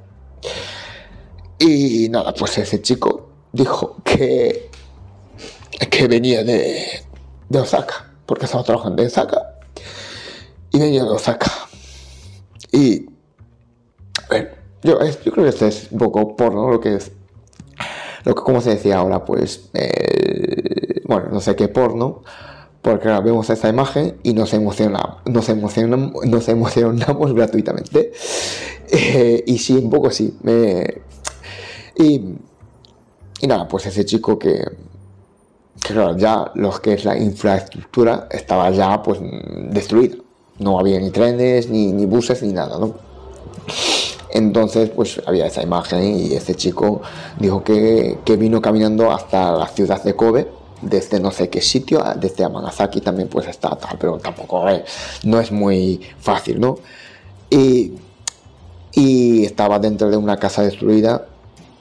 Y 1.59 2.09
nada, 2.09 2.33
pues 2.35 2.57
ese 2.59 2.81
chico 2.81 3.31
dijo 3.53 3.97
que, 4.05 4.71
que 5.91 6.07
venía 6.07 6.45
de, 6.45 7.05
de 7.49 7.59
Osaka, 7.59 8.13
porque 8.27 8.45
estaba 8.45 8.63
trabajando 8.63 9.03
en 9.03 9.09
Osaka, 9.09 9.57
y 10.71 10.79
venía 10.79 11.03
de 11.03 11.11
Osaka. 11.11 11.51
Y 12.71 13.14
yo, 14.85 14.99
yo 15.03 15.33
creo 15.33 15.45
que 15.45 15.49
esto 15.49 15.67
es 15.67 15.89
un 15.91 15.99
poco 15.99 16.37
porno, 16.37 16.71
lo 16.71 16.79
que 16.81 16.97
es. 16.97 17.11
Lo 18.25 18.35
que, 18.35 18.43
como 18.43 18.61
se 18.61 18.71
decía 18.71 18.99
ahora, 18.99 19.25
pues. 19.25 19.71
Eh, 19.75 21.03
bueno, 21.07 21.29
no 21.33 21.41
sé 21.41 21.57
qué 21.57 21.69
porno. 21.69 22.23
Porque 22.83 23.09
ahora 23.09 23.21
vemos 23.23 23.49
esta 23.49 23.71
imagen 23.71 24.19
y 24.23 24.35
nos 24.35 24.53
emocionamos, 24.53 25.23
nos 25.25 25.49
emocionamos, 25.49 26.27
nos 26.27 26.49
emocionamos 26.51 27.33
gratuitamente. 27.33 28.13
Eh, 28.91 29.43
y 29.47 29.57
sí, 29.57 29.73
un 29.73 29.89
poco 29.89 30.11
sí. 30.11 30.37
y, 31.97 32.21
y 33.41 33.47
nada, 33.47 33.67
pues 33.67 33.87
ese 33.87 34.05
chico 34.05 34.39
que, 34.39 34.63
claro, 35.81 36.15
ya 36.19 36.53
lo 36.55 36.73
que 36.81 36.93
es 36.93 37.07
la 37.07 37.17
infraestructura 37.17 38.29
estaba 38.31 38.71
ya 38.71 39.03
pues 39.03 39.19
destruida. 39.71 40.17
No 40.59 40.79
había 40.79 41.01
ni 41.01 41.11
trenes, 41.11 41.71
ni, 41.71 41.91
ni 41.91 42.05
buses, 42.05 42.43
ni 42.43 42.53
nada, 42.53 42.79
¿no? 42.79 42.95
Entonces, 44.35 44.91
pues 44.91 45.23
había 45.27 45.47
esa 45.47 45.63
imagen 45.63 46.03
y 46.17 46.35
este 46.35 46.57
chico 46.57 47.01
dijo 47.39 47.63
que, 47.63 48.19
vino 48.37 48.61
caminando 48.61 49.13
hasta 49.13 49.53
la 49.53 49.69
ciudad 49.69 50.03
de 50.03 50.17
Kobe, 50.17 50.49
desde 50.83 51.21
no 51.21 51.31
sé 51.31 51.49
qué 51.49 51.61
sitio, 51.61 52.03
desde 52.17 52.43
Amanazaki 52.43 53.01
también 53.01 53.29
pues 53.29 53.47
está 53.47 53.77
tal, 53.77 53.97
pero 53.97 54.19
tampoco 54.19 54.69
eh, 54.69 54.85
no 55.23 55.39
es 55.39 55.53
muy 55.53 56.01
fácil, 56.19 56.61
¿no? 56.61 56.79
Y, 57.49 57.93
estaba 59.45 59.79
dentro 59.79 60.09
de 60.09 60.17
una 60.17 60.37
casa 60.37 60.63
destruida 60.63 61.27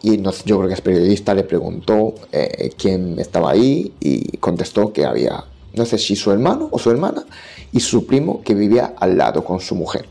y 0.01 0.21
yo 0.21 0.57
creo 0.57 0.67
que 0.67 0.73
es 0.73 0.81
periodista, 0.81 1.33
le 1.33 1.43
preguntó 1.43 2.13
eh, 2.31 2.71
quién 2.77 3.19
estaba 3.19 3.51
ahí 3.51 3.93
y 3.99 4.37
contestó 4.37 4.91
que 4.91 5.05
había, 5.05 5.43
no 5.73 5.85
sé 5.85 5.97
si 5.97 6.15
su 6.15 6.31
hermano 6.31 6.69
o 6.71 6.79
su 6.79 6.89
hermana 6.91 7.23
y 7.71 7.79
su 7.79 8.05
primo 8.05 8.41
que 8.43 8.53
vivía 8.55 8.93
al 8.99 9.17
lado 9.17 9.43
con 9.43 9.59
su 9.59 9.75
mujer. 9.75 10.07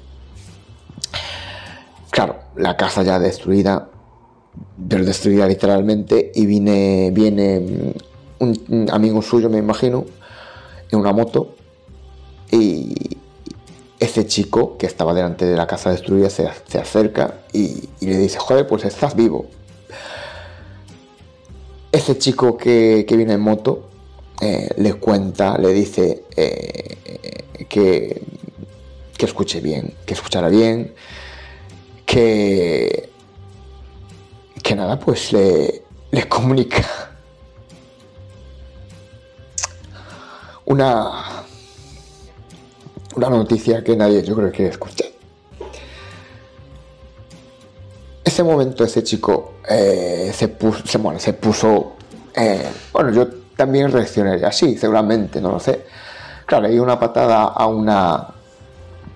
Claro, 2.13 2.41
la 2.57 2.77
casa 2.77 3.03
ya 3.03 3.19
destruida, 3.19 3.89
pero 4.87 5.03
destruida 5.03 5.47
literalmente, 5.47 6.31
y 6.35 6.45
viene, 6.45 7.11
viene 7.11 7.95
un, 8.39 8.91
amigo 8.93 9.23
suyo, 9.23 9.49
me 9.49 9.57
imagino, 9.57 10.05
en 10.91 10.99
una 10.99 11.15
moto, 11.15 11.55
y 12.51 13.17
ese 13.99 14.27
chico 14.27 14.77
que 14.77 14.85
estaba 14.85 15.15
delante 15.15 15.47
de 15.47 15.57
la 15.57 15.67
casa 15.67 15.91
destruida 15.91 16.29
se, 16.29 16.47
acerca 16.79 17.39
y, 17.51 17.89
le 18.03 18.19
dice, 18.19 18.39
joder, 18.39 18.67
pues 18.67 18.85
estás 18.85 19.17
vivo. 19.17 19.47
Ese 21.93 22.19
chico 22.19 22.59
que, 22.59 23.07
viene 23.09 23.33
en 23.33 23.41
moto 23.41 23.89
eh, 24.43 24.69
le 24.77 24.93
cuenta, 24.95 25.57
le 25.57 25.73
dice 25.73 26.25
eh, 26.37 27.65
que, 27.71 28.21
que 29.17 29.25
escuche 29.25 29.63
bien, 29.63 29.95
que 30.05 30.13
escuchara 30.13 30.51
bien, 30.51 30.93
que, 32.13 33.09
que 34.63 34.75
nada, 34.77 34.99
pues 34.99 35.33
le, 35.33 35.83
le 36.11 36.29
comunica 36.29 36.85
una, 40.67 41.43
una 43.17 43.31
noticia 43.31 43.83
que 43.83 43.97
nadie 43.97 44.23
yo 44.23 44.37
creo 44.37 44.53
que 44.53 44.67
escuchar. 44.67 45.09
Ese 48.23 48.43
momento 48.43 48.85
ese 48.85 49.03
chico 49.03 49.55
eh, 49.67 50.33
se 50.35 50.49
puso, 50.49 50.87
se, 50.87 50.99
bueno, 50.99 51.19
se 51.19 51.33
puso 51.33 51.95
eh, 52.35 52.69
bueno, 52.93 53.11
yo 53.11 53.27
también 53.57 53.91
reaccionaría 53.91 54.49
así, 54.49 54.77
seguramente, 54.77 55.41
no 55.41 55.53
lo 55.53 55.61
sé. 55.61 55.87
Claro, 56.45 56.65
le 56.65 56.75
di 56.75 56.79
una 56.79 57.01
patada 57.01 57.45
a 57.45 57.67
una, 57.67 58.29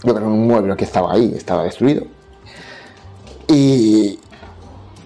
bueno, 0.02 0.28
un 0.28 0.46
mueble 0.46 0.74
que 0.76 0.84
estaba 0.84 1.12
ahí, 1.12 1.34
estaba 1.36 1.64
destruido. 1.64 2.15
Y, 3.56 4.18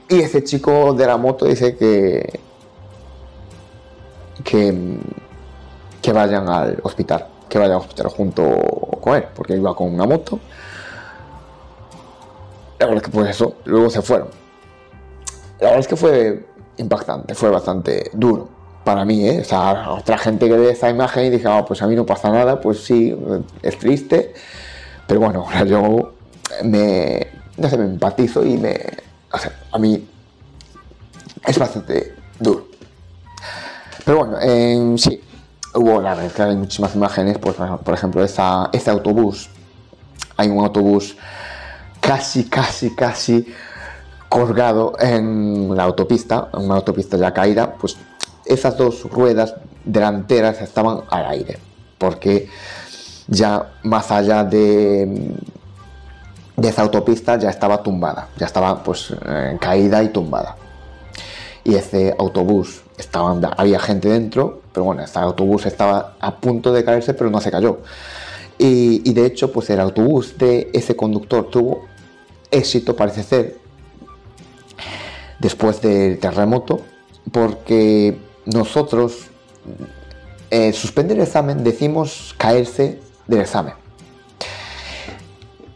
y 0.09 0.21
ese 0.21 0.42
chico 0.42 0.92
de 0.92 1.07
la 1.07 1.16
moto 1.16 1.45
dice 1.45 1.76
que, 1.76 2.40
que, 4.42 6.12
vayan 6.12 6.49
al 6.49 6.80
hospital, 6.83 7.28
que 7.49 7.59
vayan 7.61 7.75
al 7.75 7.83
hospital 7.83 8.09
junto 8.09 8.42
con 9.00 9.14
él, 9.14 9.26
porque 9.37 9.54
iba 9.54 9.73
con 9.76 9.95
una 9.95 10.04
moto. 10.04 10.40
La 12.80 12.87
verdad 12.87 13.04
es 13.04 13.09
que 13.09 13.16
pues 13.16 13.30
eso, 13.30 13.54
luego 13.66 13.88
se 13.88 14.02
fueron. 14.02 14.30
La 15.61 15.66
verdad 15.66 15.78
es 15.78 15.87
que 15.87 15.95
fue 15.95 16.45
impactante, 16.78 17.37
fue 17.37 17.50
bastante 17.50 18.11
duro 18.14 18.49
para 18.83 19.04
mí, 19.04 19.28
¿eh? 19.28 19.42
O 19.42 19.45
sea, 19.45 19.92
otra 19.92 20.19
gente 20.19 20.49
que 20.49 20.57
ve 20.57 20.71
esa 20.71 20.90
imagen 20.90 21.26
y 21.26 21.30
dije, 21.30 21.47
ah, 21.47 21.64
pues 21.64 21.83
a 21.83 21.87
mí 21.87 21.95
no 21.95 22.04
pasa 22.04 22.30
nada, 22.30 22.61
pues 22.61 22.83
sí, 22.83 23.16
es 23.62 23.78
triste, 23.78 24.35
pero 25.07 25.21
bueno, 25.21 25.47
yo 25.66 26.14
me, 26.64 27.39
no 27.57 27.69
sé, 27.69 27.76
me 27.76 27.85
empatizo 27.85 28.45
y 28.45 28.57
me... 28.57 28.78
O 29.33 29.38
sea, 29.38 29.52
a 29.71 29.78
mí 29.78 30.09
es 31.47 31.59
bastante 31.59 32.14
duro. 32.38 32.69
Pero 34.04 34.19
bueno, 34.19 34.99
sí, 34.99 35.21
hubo 35.75 36.00
la 36.00 36.14
verdad 36.14 36.49
hay 36.49 36.57
muchísimas 36.57 36.95
imágenes, 36.95 37.38
pues, 37.38 37.57
por 37.57 37.95
ejemplo, 37.95 38.25
esa, 38.25 38.71
ese 38.73 38.90
autobús, 38.90 39.49
hay 40.37 40.49
un 40.49 40.64
autobús 40.64 41.16
casi, 42.00 42.45
casi, 42.45 42.95
casi 42.95 43.47
colgado 44.28 44.95
en 44.99 45.76
la 45.76 45.85
autopista, 45.85 46.49
en 46.54 46.64
una 46.64 46.76
autopista 46.76 47.16
ya 47.16 47.33
caída, 47.33 47.75
pues 47.75 47.97
esas 48.45 48.76
dos 48.76 49.04
ruedas 49.04 49.54
delanteras 49.85 50.61
estaban 50.61 51.02
al 51.11 51.26
aire, 51.26 51.59
porque 51.99 52.49
ya 53.28 53.73
más 53.83 54.11
allá 54.11 54.45
de, 54.45 55.35
de 56.61 56.69
esa 56.69 56.83
autopista 56.83 57.38
ya 57.38 57.49
estaba 57.49 57.83
tumbada, 57.83 58.29
ya 58.37 58.45
estaba 58.45 58.83
pues 58.83 59.14
eh, 59.26 59.57
caída 59.59 60.02
y 60.02 60.09
tumbada. 60.11 60.57
Y 61.64 61.75
ese 61.75 62.14
autobús 62.19 62.83
estaba, 62.99 63.38
había 63.57 63.81
gente 63.81 64.09
dentro, 64.09 64.61
pero 64.73 64.85
bueno, 64.85 65.02
ese 65.02 65.19
autobús 65.19 65.64
estaba 65.64 66.17
a 66.21 66.37
punto 66.37 66.73
de 66.73 66.85
caerse, 66.85 67.14
pero 67.14 67.31
no 67.31 67.40
se 67.40 67.50
cayó. 67.50 67.79
Y, 68.59 69.14
de 69.14 69.25
hecho, 69.25 69.50
pues 69.50 69.71
el 69.71 69.81
autobús 69.81 70.37
de 70.37 70.69
ese 70.75 70.95
conductor 70.95 71.49
tuvo 71.49 71.87
éxito, 72.50 72.95
parece 72.95 73.23
ser, 73.23 73.57
después 75.38 75.81
del 75.81 76.19
terremoto, 76.19 76.83
porque 77.33 78.19
nosotros 78.45 79.29
eh, 80.50 80.75
suspender 80.75 81.17
el 81.17 81.23
examen 81.23 81.64
decimos 81.64 82.35
caerse 82.37 82.99
del 83.26 83.40
examen. 83.40 83.79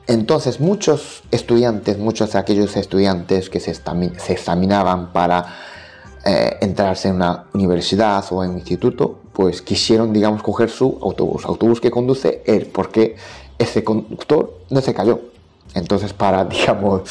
Entonces 0.06 0.60
muchos 0.60 1.22
estudiantes, 1.30 1.98
muchos 1.98 2.32
de 2.32 2.38
aquellos 2.38 2.76
estudiantes 2.76 3.48
que 3.48 3.58
se, 3.60 3.70
examinaban 3.70 5.12
para 5.12 5.46
eh, 6.24 6.58
entrarse 6.60 7.08
en 7.08 7.16
una 7.16 7.46
universidad 7.54 8.24
o 8.30 8.44
en 8.44 8.50
un 8.50 8.58
instituto, 8.58 9.20
pues 9.32 9.62
quisieron, 9.62 10.12
digamos, 10.12 10.42
coger 10.42 10.68
su 10.68 10.98
autobús, 11.02 11.44
autobús 11.46 11.80
que 11.80 11.90
conduce 11.90 12.42
él, 12.46 12.66
porque 12.66 13.16
ese 13.58 13.82
conductor 13.82 14.60
no 14.70 14.80
se 14.80 14.92
cayó. 14.92 15.20
Entonces, 15.74 16.12
para, 16.12 16.44
digamos, 16.44 17.02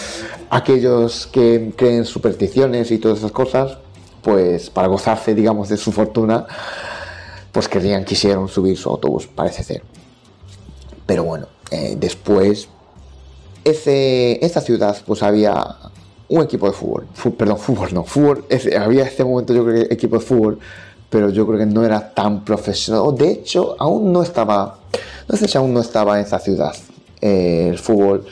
aquellos 0.50 1.28
que 1.28 1.74
creen 1.76 2.06
supersticiones 2.06 2.92
y 2.92 3.00
todas 3.00 3.20
esas 3.20 3.32
cosas, 3.32 3.78
pues 4.22 4.70
para 4.70 4.88
gozarse, 4.88 5.34
digamos, 5.34 5.70
de 5.70 5.78
su 5.78 5.92
fortuna, 5.92 6.46
pues 7.52 7.68
querían, 7.68 8.06
quisieron 8.06 8.48
subir 8.48 8.78
su 8.78 8.90
autobús, 8.90 9.28
parece 9.28 9.64
ser. 9.64 9.84
Pero 11.06 11.24
bueno, 11.24 11.48
eh, 11.72 11.96
después, 11.98 12.70
ese, 13.64 14.44
esa 14.46 14.62
ciudad, 14.62 14.98
pues 15.06 15.24
había 15.24 15.76
un 16.30 16.42
equipo 16.42 16.68
de 16.68 16.74
fútbol, 16.74 17.08
perdón, 17.38 17.58
fútbol 17.58 17.94
no, 17.94 18.04
fútbol, 18.04 18.46
había 18.80 19.02
en 19.02 19.08
este 19.08 19.24
momento 19.24 19.54
yo 19.54 19.66
creo 19.66 19.88
que 19.88 19.94
equipo 19.94 20.18
de 20.18 20.26
fútbol, 20.26 20.60
pero 21.10 21.30
yo 21.30 21.46
creo 21.46 21.60
que 21.60 21.66
no 21.66 21.86
era 21.86 22.14
tan 22.14 22.44
profesional, 22.44 23.16
de 23.16 23.32
hecho, 23.32 23.76
aún 23.80 24.12
no 24.12 24.24
estaba, 24.24 24.80
no 25.28 25.38
sé 25.38 25.48
si 25.48 25.58
aún 25.58 25.74
no 25.74 25.80
estaba 25.80 26.20
en 26.20 26.26
esa 26.26 26.40
ciudad, 26.40 26.76
eh, 27.22 27.68
el 27.70 27.78
fútbol, 27.78 28.26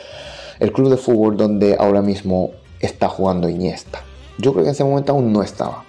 el 0.59 0.71
club 0.71 0.89
de 0.89 0.97
fútbol 0.97 1.37
donde 1.37 1.75
ahora 1.79 2.01
mismo 2.01 2.51
está 2.79 3.07
jugando 3.07 3.47
Iniesta. 3.49 4.01
Yo 4.37 4.51
creo 4.51 4.63
que 4.63 4.69
en 4.69 4.75
ese 4.75 4.83
momento 4.83 5.11
aún 5.11 5.31
no 5.31 5.43
estaba. 5.43 5.83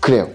Creo. 0.00 0.28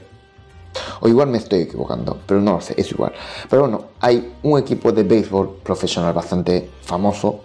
O 0.99 1.07
igual 1.07 1.29
me 1.29 1.37
estoy 1.37 1.61
equivocando, 1.61 2.17
pero 2.25 2.41
no 2.41 2.53
lo 2.53 2.61
sé, 2.61 2.73
es 2.77 2.91
igual. 2.91 3.13
Pero 3.49 3.63
bueno, 3.63 3.85
hay 4.01 4.33
un 4.43 4.59
equipo 4.59 4.91
de 4.91 5.03
béisbol 5.03 5.57
profesional 5.63 6.13
bastante 6.13 6.69
famoso. 6.81 7.41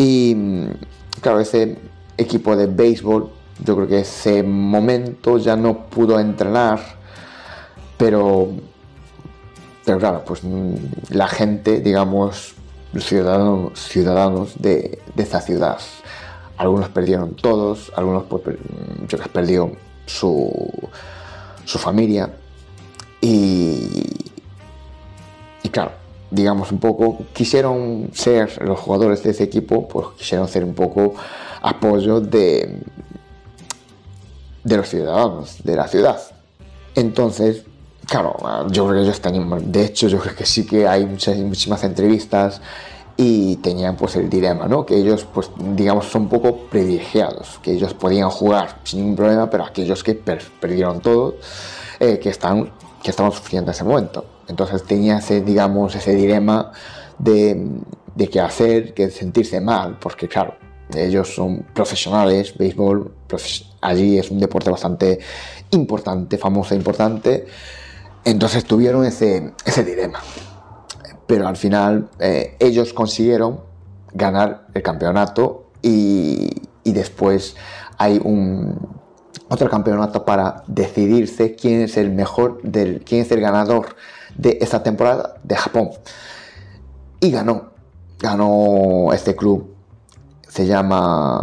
Y 0.00 0.34
mm, 0.34 0.68
claro, 1.20 1.40
ese 1.40 1.76
equipo 2.16 2.56
de 2.56 2.66
béisbol, 2.66 3.30
yo 3.62 3.76
creo 3.76 3.86
que 3.86 4.00
ese 4.00 4.42
momento 4.42 5.36
ya 5.36 5.56
no 5.56 5.90
pudo 5.90 6.18
entrenar. 6.18 6.80
Pero, 7.98 8.48
pero 9.84 9.98
claro, 9.98 10.24
pues 10.24 10.42
mm, 10.42 10.74
la 11.10 11.28
gente, 11.28 11.80
digamos, 11.80 12.54
ciudadanos, 12.98 13.78
ciudadanos 13.78 14.54
de, 14.58 15.02
de 15.14 15.22
esa 15.22 15.42
ciudad. 15.42 15.78
Algunos 16.56 16.88
perdieron 16.88 17.34
todos, 17.34 17.92
algunos 17.94 18.24
pues, 18.24 18.56
yo 19.06 19.18
que 19.18 19.28
perdió 19.28 19.72
su, 20.06 20.50
su 21.66 21.78
familia. 21.78 22.32
Y, 23.20 24.06
y 25.62 25.68
claro, 25.68 25.99
digamos 26.30 26.72
un 26.72 26.78
poco, 26.78 27.18
quisieron 27.32 28.10
ser 28.12 28.62
los 28.62 28.78
jugadores 28.78 29.22
de 29.22 29.30
ese 29.30 29.44
equipo, 29.44 29.88
pues 29.88 30.08
quisieron 30.16 30.48
ser 30.48 30.64
un 30.64 30.74
poco 30.74 31.14
apoyo 31.62 32.20
de, 32.20 32.78
de 34.64 34.76
los 34.76 34.88
ciudadanos 34.88 35.56
de 35.62 35.76
la 35.76 35.88
ciudad. 35.88 36.20
Entonces, 36.94 37.64
claro, 38.06 38.36
yo 38.70 38.86
creo 38.86 38.96
que 38.96 39.02
ellos 39.04 39.20
tenían, 39.20 39.72
de 39.72 39.84
hecho 39.84 40.08
yo 40.08 40.18
creo 40.18 40.34
que 40.34 40.46
sí 40.46 40.66
que 40.66 40.86
hay 40.86 41.06
muchas, 41.06 41.36
muchísimas 41.38 41.84
entrevistas 41.84 42.60
y 43.16 43.56
tenían 43.56 43.96
pues 43.96 44.16
el 44.16 44.30
dilema, 44.30 44.66
¿no? 44.66 44.86
Que 44.86 44.96
ellos 44.96 45.26
pues 45.32 45.50
digamos 45.58 46.06
son 46.06 46.22
un 46.22 46.28
poco 46.28 46.56
privilegiados, 46.70 47.60
que 47.62 47.72
ellos 47.72 47.94
podían 47.94 48.30
jugar 48.30 48.78
sin 48.84 49.00
ningún 49.00 49.16
problema, 49.16 49.50
pero 49.50 49.64
aquellos 49.64 50.02
que 50.02 50.14
perdieron 50.14 51.00
todo, 51.00 51.36
eh, 51.98 52.18
que, 52.18 52.30
están, 52.30 52.70
que 53.02 53.10
estaban 53.10 53.32
sufriendo 53.32 53.70
en 53.70 53.74
ese 53.74 53.84
momento. 53.84 54.24
Entonces 54.48 54.84
tenía 54.84 55.18
ese, 55.18 55.40
digamos, 55.40 55.94
ese 55.94 56.14
dilema 56.14 56.72
de, 57.18 57.68
de 58.14 58.28
qué 58.28 58.40
hacer, 58.40 58.94
que 58.94 59.10
sentirse 59.10 59.60
mal, 59.60 59.98
porque 60.00 60.28
claro, 60.28 60.54
ellos 60.94 61.34
son 61.34 61.64
profesionales, 61.72 62.56
béisbol, 62.56 63.12
allí 63.80 64.18
es 64.18 64.30
un 64.30 64.40
deporte 64.40 64.70
bastante 64.70 65.20
importante, 65.70 66.36
famoso 66.36 66.74
e 66.74 66.76
importante, 66.76 67.46
entonces 68.24 68.64
tuvieron 68.64 69.04
ese, 69.04 69.52
ese 69.64 69.84
dilema 69.84 70.20
pero 71.30 71.46
al 71.46 71.56
final 71.56 72.10
eh, 72.18 72.56
ellos 72.58 72.92
consiguieron 72.92 73.60
ganar 74.12 74.66
el 74.74 74.82
campeonato 74.82 75.70
y, 75.80 76.50
después 76.82 77.54
hay 77.98 78.20
un 78.20 78.99
otro 79.50 79.68
campeonato 79.68 80.24
para 80.24 80.62
decidirse 80.66 81.54
quién 81.54 81.82
es 81.82 81.96
el 81.96 82.10
mejor 82.10 82.62
del 82.62 83.02
quién 83.04 83.22
es 83.22 83.30
el 83.32 83.40
ganador 83.40 83.96
de 84.36 84.58
esta 84.60 84.82
temporada 84.82 85.34
de 85.42 85.56
Japón 85.56 85.90
y 87.20 87.30
ganó 87.30 87.70
ganó 88.18 89.12
este 89.12 89.36
club 89.36 89.74
se 90.48 90.66
llama 90.66 91.42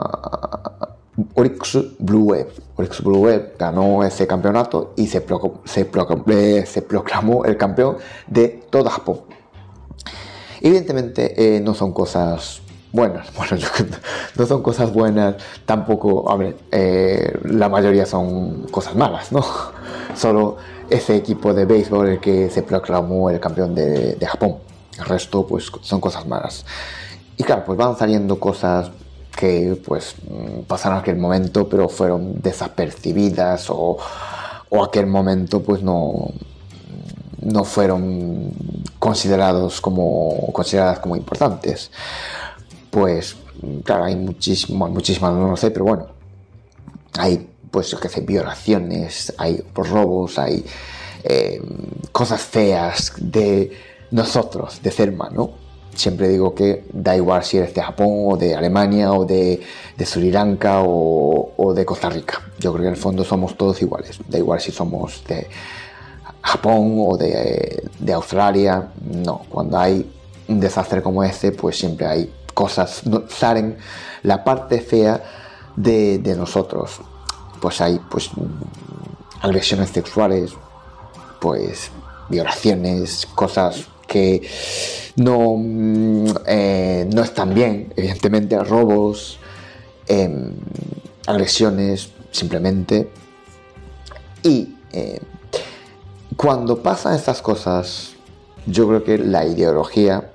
Orix 1.33 1.77
Blue 1.99 2.25
Web. 2.25 2.51
Orix 2.75 3.01
Blue 3.01 3.19
Web 3.19 3.55
ganó 3.57 4.03
ese 4.03 4.27
campeonato 4.27 4.93
y 4.95 5.05
eh, 5.05 6.65
se 6.65 6.81
proclamó 6.81 7.45
el 7.45 7.57
campeón 7.57 7.97
de 8.27 8.65
todo 8.69 8.89
Japón. 8.89 9.21
Evidentemente 10.61 11.55
eh, 11.55 11.59
no 11.59 11.73
son 11.73 11.91
cosas 11.91 12.61
buenas, 12.91 13.33
bueno, 13.35 13.57
no 14.37 14.45
son 14.45 14.61
cosas 14.61 14.91
buenas, 14.93 15.35
tampoco, 15.65 16.35
ver, 16.37 16.57
eh, 16.71 17.37
la 17.43 17.69
mayoría 17.69 18.05
son 18.05 18.63
cosas 18.71 18.95
malas, 18.95 19.31
¿no? 19.31 19.43
Solo 20.15 20.57
ese 20.89 21.15
equipo 21.15 21.53
de 21.53 21.65
béisbol 21.65 22.19
que 22.19 22.49
se 22.49 22.63
proclamó 22.63 23.29
el 23.29 23.39
campeón 23.39 23.75
de, 23.75 24.17
Japón, 24.25 24.57
el 24.97 25.05
resto 25.05 25.45
pues 25.45 25.71
son 25.81 25.99
cosas 25.99 26.25
malas. 26.25 26.65
Y 27.37 27.43
claro, 27.43 27.63
pues 27.65 27.77
van 27.77 27.97
saliendo 27.97 28.39
cosas 28.39 28.89
que 29.35 29.79
pues 29.85 30.15
pasaron 30.65 30.97
aquel 30.97 31.17
momento 31.17 31.69
pero 31.69 31.87
fueron 31.89 32.41
desapercibidas 32.41 33.69
o, 33.69 33.97
o 34.69 34.83
aquel 34.83 35.05
momento 35.05 35.61
pues 35.61 35.83
no, 35.83 36.31
no 37.41 37.63
fueron 37.63 38.51
considerados 38.99 39.79
como, 39.81 40.51
consideradas 40.51 40.99
como 40.99 41.15
importantes. 41.15 41.91
Pues, 42.97 43.35
claro, 43.83 44.05
hay 44.05 44.15
muchísimas, 44.15 44.89
muchísimas, 44.89 45.31
no 45.31 45.51
lo 45.51 45.55
sé, 45.55 45.69
pero 45.69 45.85
bueno, 45.85 46.07
hay, 47.15 47.47
pues, 47.69 47.95
qué 48.01 48.09
sé, 48.09 48.21
violaciones, 48.21 49.35
hay 49.37 49.63
robos, 49.75 50.39
hay 50.39 50.65
eh, 51.23 51.61
cosas 52.11 52.41
feas 52.41 53.13
de 53.19 53.71
nosotros, 54.09 54.81
de 54.81 54.89
ser 54.89 55.11
humano. 55.11 55.51
Siempre 55.93 56.27
digo 56.27 56.55
que 56.55 56.85
da 56.91 57.15
igual 57.15 57.43
si 57.43 57.57
eres 57.57 57.71
de 57.75 57.83
Japón 57.83 58.31
o 58.31 58.35
de 58.35 58.55
Alemania 58.55 59.13
o 59.13 59.25
de, 59.25 59.61
de 59.95 60.05
Sri 60.07 60.31
Lanka 60.31 60.81
o, 60.83 61.73
de 61.75 61.85
Costa 61.85 62.09
Rica. 62.09 62.41
Yo 62.57 62.71
creo 62.73 62.81
que 62.81 62.87
en 62.87 62.95
el 62.95 62.99
fondo 62.99 63.23
somos 63.23 63.55
todos 63.55 63.79
iguales. 63.79 64.17
Da 64.27 64.39
igual 64.39 64.59
si 64.59 64.71
somos 64.71 65.23
de, 65.27 65.45
Japón 66.41 66.95
o 66.97 67.15
de, 67.15 68.11
Australia. 68.11 68.87
No, 69.23 69.43
cuando 69.49 69.77
hay 69.77 70.03
un 70.47 70.59
desastre 70.59 71.03
como 71.03 71.23
este, 71.23 71.51
pues 71.51 71.77
siempre 71.77 72.07
hay 72.07 72.33
cosas, 72.57 73.03
salen 73.29 73.77
la 74.23 74.43
parte 74.43 74.81
fea 74.81 75.21
de, 75.75 76.35
nosotros. 76.35 76.99
Pues 77.61 77.81
hay 77.81 78.01
pues 78.09 78.31
agresiones 79.41 79.91
sexuales, 79.91 80.53
pues 81.39 81.91
violaciones, 82.29 83.27
cosas 83.35 83.85
que 84.07 84.41
no, 85.17 85.55
mm, 85.55 86.25
eh, 86.47 87.07
no 87.13 87.21
están 87.21 87.53
bien, 87.53 87.93
evidentemente 87.95 88.57
robos, 88.63 89.37
em, 90.07 90.55
agresiones 91.27 92.09
simplemente. 92.31 93.07
Y 94.41 94.77
eh, 94.93 95.21
cuando 96.35 96.81
pasan 96.81 97.13
estas 97.13 97.43
cosas, 97.43 98.13
yo 98.65 98.87
creo 98.87 99.03
que 99.03 99.19
la 99.19 99.45
ideología 99.45 100.31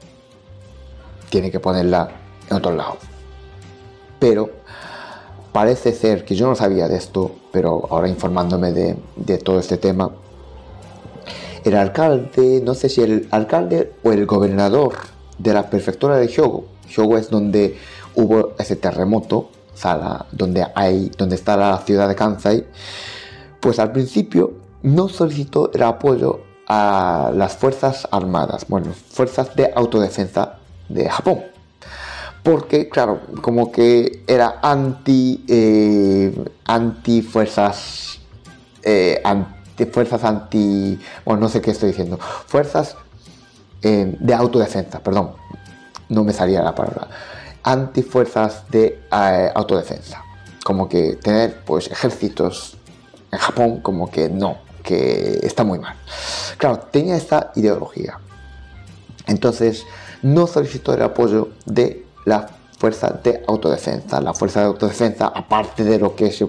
tiene 1.33 1.51
que 1.51 1.61
ponerla 1.61 2.11
en 2.51 2.57
otro 2.59 2.73
lado. 2.77 2.99
Pero 4.19 4.51
parece 5.51 5.93
ser 5.93 6.27
que 6.27 6.37
yo 6.37 6.47
no 6.47 6.55
sabía 6.55 6.89
de 6.89 6.97
esto, 6.99 7.35
pero 7.51 7.89
ahora 7.91 8.07
informándome 8.07 8.71
de, 8.71 9.39
todo 9.39 9.59
este 9.59 9.79
tema, 9.79 10.11
el 11.65 11.75
alcalde, 11.75 12.61
no 12.63 12.75
sé 12.75 12.91
si 12.91 13.01
el 13.01 13.29
alcalde 13.31 13.95
o 14.05 14.13
el 14.13 14.27
gobernador 14.27 14.93
de 15.39 15.55
la 15.55 15.71
prefectura 15.71 16.19
de 16.19 16.29
Hyogo, 16.29 16.67
Hyogo 16.95 17.17
es 17.17 17.31
donde 17.31 17.79
hubo 18.15 18.53
ese 18.59 18.77
terremoto, 18.77 19.49
donde, 20.33 20.67
hay, 20.75 21.11
donde 21.17 21.35
está 21.35 21.57
la 21.57 21.79
ciudad 21.79 22.09
de 22.09 22.15
Kansai, 22.15 22.67
pues 23.59 23.79
al 23.79 23.91
principio 23.91 24.53
no 24.83 25.09
solicitó 25.09 25.73
el 25.73 25.83
apoyo 25.83 26.41
a 26.69 27.33
las 27.35 27.57
fuerzas 27.57 28.07
armadas, 28.11 28.67
bueno, 28.69 28.93
fuerzas 28.93 29.57
de 29.57 29.73
autodefensa 29.75 30.59
de 30.93 31.09
Japón. 31.09 31.45
Porque, 32.43 32.89
claro, 32.89 33.21
como 33.41 33.71
que 33.71 34.25
era 34.27 34.59
anti, 34.63 35.45
eh, 35.49 36.45
anti 36.65 37.23
fuerzas, 37.23 38.19
eh, 38.83 39.21
anti, 39.25 39.87
fuerzas 39.87 40.25
anti, 40.25 40.99
bueno, 41.25 41.43
no 41.43 41.49
sé 41.49 41.61
qué 41.61 41.71
estoy 41.71 41.91
diciendo, 41.91 42.19
fuerzas 42.19 42.97
eh, 43.81 44.17
de 44.19 44.35
autodefensa, 44.35 45.01
perdón, 45.01 45.33
no 46.09 46.25
me 46.25 46.33
salía 46.33 46.63
la 46.63 46.75
palabra, 46.75 47.09
antifuerzas 47.63 48.69
de 48.71 49.01
autodefensa. 49.55 50.23
Como 50.65 50.89
que 50.89 51.17
tener 51.17 51.61
pues 51.65 51.91
ejércitos 51.91 52.77
en 53.31 53.39
Japón 53.39 53.81
como 53.81 54.11
que 54.11 54.29
no, 54.29 54.59
que 54.83 55.41
está 55.43 55.65
muy 55.65 55.79
mal. 55.79 55.97
Claro, 56.59 56.79
tenía 56.91 57.17
esta 57.17 57.51
ideología. 57.57 58.19
Entonces, 59.27 59.85
no 60.23 60.47
solicitó 60.47 60.95
el 60.95 61.03
apoyo 61.03 61.51
de 61.67 62.05
la 62.25 62.49
fuerza 62.79 63.21
de 63.23 63.43
autodefensa. 63.47 64.21
La 64.21 64.35
fuerza 64.35 64.61
de 64.61 64.67
autodefensa, 64.67 65.27
aparte 65.35 65.85
de 65.85 65.99
lo 65.99 66.17
que 66.17 66.27
es 66.27 66.45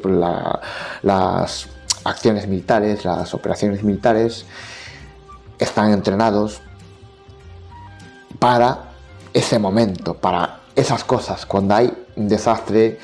las 1.02 1.68
acciones 2.04 2.48
militares, 2.48 3.06
las 3.06 3.34
operaciones 3.34 3.84
militares, 3.84 4.46
están 5.60 5.92
entrenados 5.92 6.62
para 8.40 8.92
ese 9.34 9.60
momento, 9.60 10.16
para 10.16 10.60
esas 10.76 11.04
cosas, 11.04 11.46
cuando 11.46 11.76
hay 11.76 11.94
un 12.16 12.28
desastre, 12.28 13.00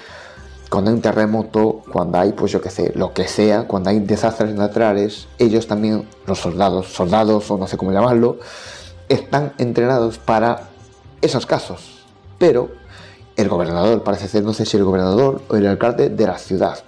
cuando 0.69 0.91
hay 0.91 0.95
un 0.95 1.01
terremoto, 1.01 1.81
cuando 1.91 2.19
hay, 2.19 2.33
pues 2.33 2.51
yo 2.51 2.61
qué 2.61 2.69
sé, 2.69 2.91
lo 2.95 3.13
que 3.13 3.27
sea, 3.27 3.67
cuando 3.67 3.89
hay 3.89 3.99
desastres 3.99 4.53
naturales, 4.55 5.27
ellos 5.37 5.67
también, 5.67 6.07
los 6.25 6.39
soldados, 6.39 6.87
soldados 6.87 7.49
o 7.51 7.57
no 7.57 7.67
sé 7.67 7.77
cómo 7.77 7.91
llamarlo, 7.91 8.39
están 9.09 9.53
entrenados 9.57 10.17
para 10.17 10.69
esos 11.21 11.45
casos. 11.45 12.05
Pero 12.37 12.71
el 13.35 13.49
gobernador, 13.49 14.03
parece 14.03 14.27
ser, 14.27 14.43
no 14.43 14.53
sé 14.53 14.65
si 14.65 14.77
el 14.77 14.83
gobernador 14.83 15.41
o 15.49 15.55
el 15.55 15.67
alcalde 15.67 16.09
de 16.09 16.27
la 16.27 16.37
ciudad, 16.37 16.79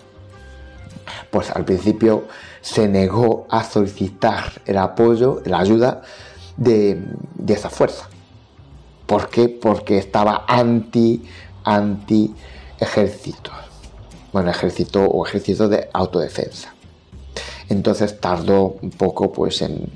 pues 1.29 1.49
al 1.51 1.65
principio 1.65 2.25
se 2.61 2.87
negó 2.87 3.47
a 3.49 3.63
solicitar 3.63 4.61
el 4.65 4.77
apoyo, 4.77 5.41
la 5.45 5.59
ayuda 5.59 6.01
de, 6.57 7.03
de 7.35 7.53
esa 7.53 7.69
fuerza. 7.69 8.07
¿Por 9.05 9.29
qué? 9.29 9.49
Porque 9.49 9.97
estaba 9.97 10.45
anti, 10.47 11.25
anti 11.63 12.33
ejército 12.79 13.51
bueno, 14.31 14.49
ejército 14.49 15.03
o 15.03 15.25
ejército 15.25 15.67
de 15.67 15.89
autodefensa. 15.93 16.73
Entonces 17.69 18.19
tardó 18.19 18.77
un 18.81 18.91
poco 18.91 19.31
pues 19.31 19.61
en, 19.61 19.89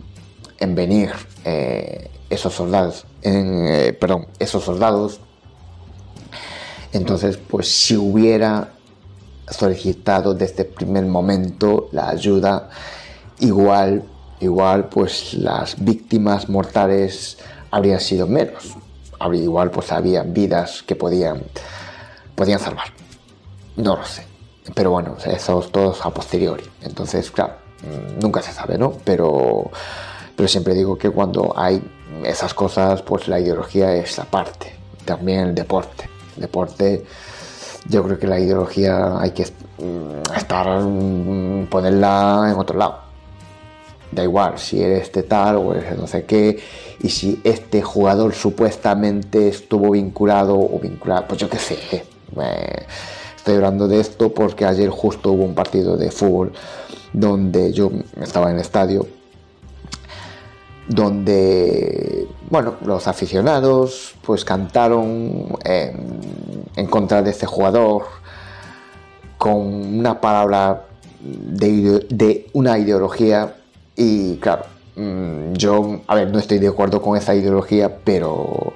venir 0.75 1.11
eh, 1.43 2.09
esos 2.35 2.53
soldados, 2.53 3.05
eh, 3.23 3.97
perdón, 3.99 4.27
esos 4.39 4.63
soldados. 4.63 5.19
Entonces, 6.93 7.37
pues 7.37 7.67
si 7.67 7.97
hubiera 7.97 8.69
solicitado 9.49 10.33
desde 10.33 10.63
el 10.63 10.69
primer 10.69 11.05
momento 11.05 11.89
la 11.91 12.09
ayuda, 12.09 12.69
igual, 13.39 14.03
igual, 14.39 14.89
pues 14.89 15.33
las 15.33 15.83
víctimas 15.83 16.47
mortales 16.49 17.37
habrían 17.71 17.99
sido 17.99 18.27
menos. 18.27 18.75
Habría 19.19 19.43
igual, 19.43 19.71
pues 19.71 19.91
había 19.91 20.23
vidas 20.23 20.83
que 20.83 20.95
podían, 20.95 21.43
podían 22.35 22.59
salvar. 22.59 22.87
No 23.75 23.95
lo 23.97 24.05
sé. 24.05 24.25
Pero 24.73 24.91
bueno, 24.91 25.17
eso 25.25 25.59
es 25.61 26.05
a 26.05 26.09
posteriori. 26.09 26.63
Entonces, 26.81 27.29
claro, 27.29 27.55
nunca 28.21 28.41
se 28.41 28.51
sabe, 28.51 28.77
¿no? 28.77 28.93
Pero, 29.03 29.71
pero 30.35 30.47
siempre 30.49 30.73
digo 30.73 30.97
que 30.97 31.09
cuando 31.09 31.53
hay 31.55 31.81
esas 32.23 32.53
cosas, 32.53 33.01
pues 33.01 33.27
la 33.27 33.39
ideología 33.39 33.93
es 33.95 34.19
aparte. 34.19 34.73
También 35.05 35.39
el 35.47 35.55
deporte. 35.55 36.09
deporte, 36.35 37.05
yo 37.87 38.03
creo 38.03 38.19
que 38.19 38.27
la 38.27 38.39
ideología 38.39 39.19
hay 39.19 39.31
que 39.31 39.43
mm, 39.43 40.35
estar, 40.35 40.81
mm, 40.81 41.67
ponerla 41.67 42.49
en 42.51 42.59
otro 42.59 42.77
lado. 42.77 42.99
Da 44.11 44.23
igual 44.23 44.57
si 44.57 44.81
eres 44.81 45.11
de 45.11 45.23
tal 45.23 45.57
o 45.57 45.73
eres 45.73 45.97
no 45.97 46.07
sé 46.07 46.25
qué, 46.25 46.59
y 47.01 47.09
si 47.09 47.41
este 47.43 47.81
jugador 47.81 48.33
supuestamente 48.33 49.47
estuvo 49.47 49.91
vinculado 49.91 50.55
o 50.57 50.79
vinculado, 50.79 51.25
pues 51.27 51.39
yo 51.39 51.49
qué 51.49 51.59
sé. 51.59 52.05
Estoy 53.35 53.55
hablando 53.55 53.87
de 53.87 53.99
esto 53.99 54.33
porque 54.33 54.65
ayer 54.65 54.89
justo 54.89 55.31
hubo 55.31 55.43
un 55.43 55.53
partido 55.53 55.97
de 55.97 56.11
fútbol 56.11 56.53
donde 57.13 57.71
yo 57.71 57.91
estaba 58.19 58.49
en 58.49 58.55
el 58.55 58.61
estadio, 58.61 59.07
donde, 60.87 62.27
bueno, 62.49 62.75
los 62.85 63.07
aficionados 63.07 64.15
pues 64.21 64.45
cantaron 64.45 65.57
en, 65.63 66.87
contra 66.87 67.21
de 67.21 67.31
este 67.31 67.45
jugador 67.45 68.03
con 69.37 69.57
una 69.57 70.21
palabra 70.21 70.85
de, 71.21 72.47
una 72.53 72.77
ideología 72.77 73.55
y 73.95 74.37
claro, 74.37 74.65
mm, 74.95 75.53
yo, 75.53 76.01
a 76.07 76.15
ver, 76.15 76.31
no 76.31 76.39
estoy 76.39 76.59
de 76.59 76.67
acuerdo 76.67 77.01
con 77.01 77.17
esa 77.17 77.33
ideología, 77.33 77.97
pero 78.03 78.73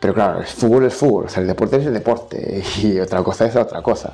pero 0.00 0.14
claro, 0.14 0.40
el 0.40 0.46
fútbol 0.46 0.84
es 0.84 0.94
fútbol, 0.94 1.24
o 1.24 1.28
sea, 1.28 1.40
el 1.42 1.48
deporte 1.48 1.76
es 1.76 1.86
el 1.86 1.94
deporte 1.94 2.62
y 2.82 2.98
otra 3.00 3.22
cosa 3.22 3.46
es 3.46 3.56
otra 3.56 3.82
cosa. 3.82 4.12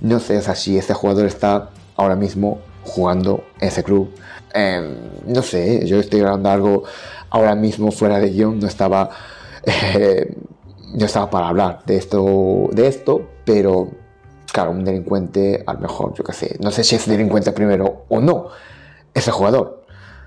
No 0.00 0.20
sé, 0.20 0.40
si 0.54 0.78
este 0.78 0.94
jugador 0.94 1.26
está 1.26 1.70
ahora 1.96 2.16
mismo 2.16 2.60
jugando 2.86 3.44
ese 3.60 3.82
club. 3.82 4.10
Em, 4.54 4.96
no 5.26 5.42
sé, 5.42 5.86
yo 5.86 5.98
estoy 5.98 6.20
hablando 6.20 6.50
algo 6.50 6.82
ahora 7.30 7.54
mismo 7.54 7.90
fuera 7.90 8.18
de 8.18 8.30
guion, 8.30 8.58
no 8.58 8.66
estaba, 8.66 9.10
eh, 9.64 10.34
no 10.94 11.04
estaba 11.04 11.28
para 11.30 11.48
hablar 11.48 11.82
de 11.84 11.96
esto, 11.96 12.68
de 12.72 12.86
esto, 12.86 13.28
pero 13.44 13.90
claro, 14.52 14.70
un 14.70 14.84
delincuente, 14.84 15.62
a 15.66 15.74
lo 15.74 15.80
mejor, 15.80 16.14
yo 16.14 16.24
qué 16.24 16.32
sé, 16.32 16.56
no 16.60 16.70
sé 16.70 16.84
si 16.84 16.96
es 16.96 17.06
delincuente 17.06 17.52
primero 17.52 18.06
o 18.08 18.20
no, 18.20 18.48
ese 19.12 19.30
jugador. 19.30 19.84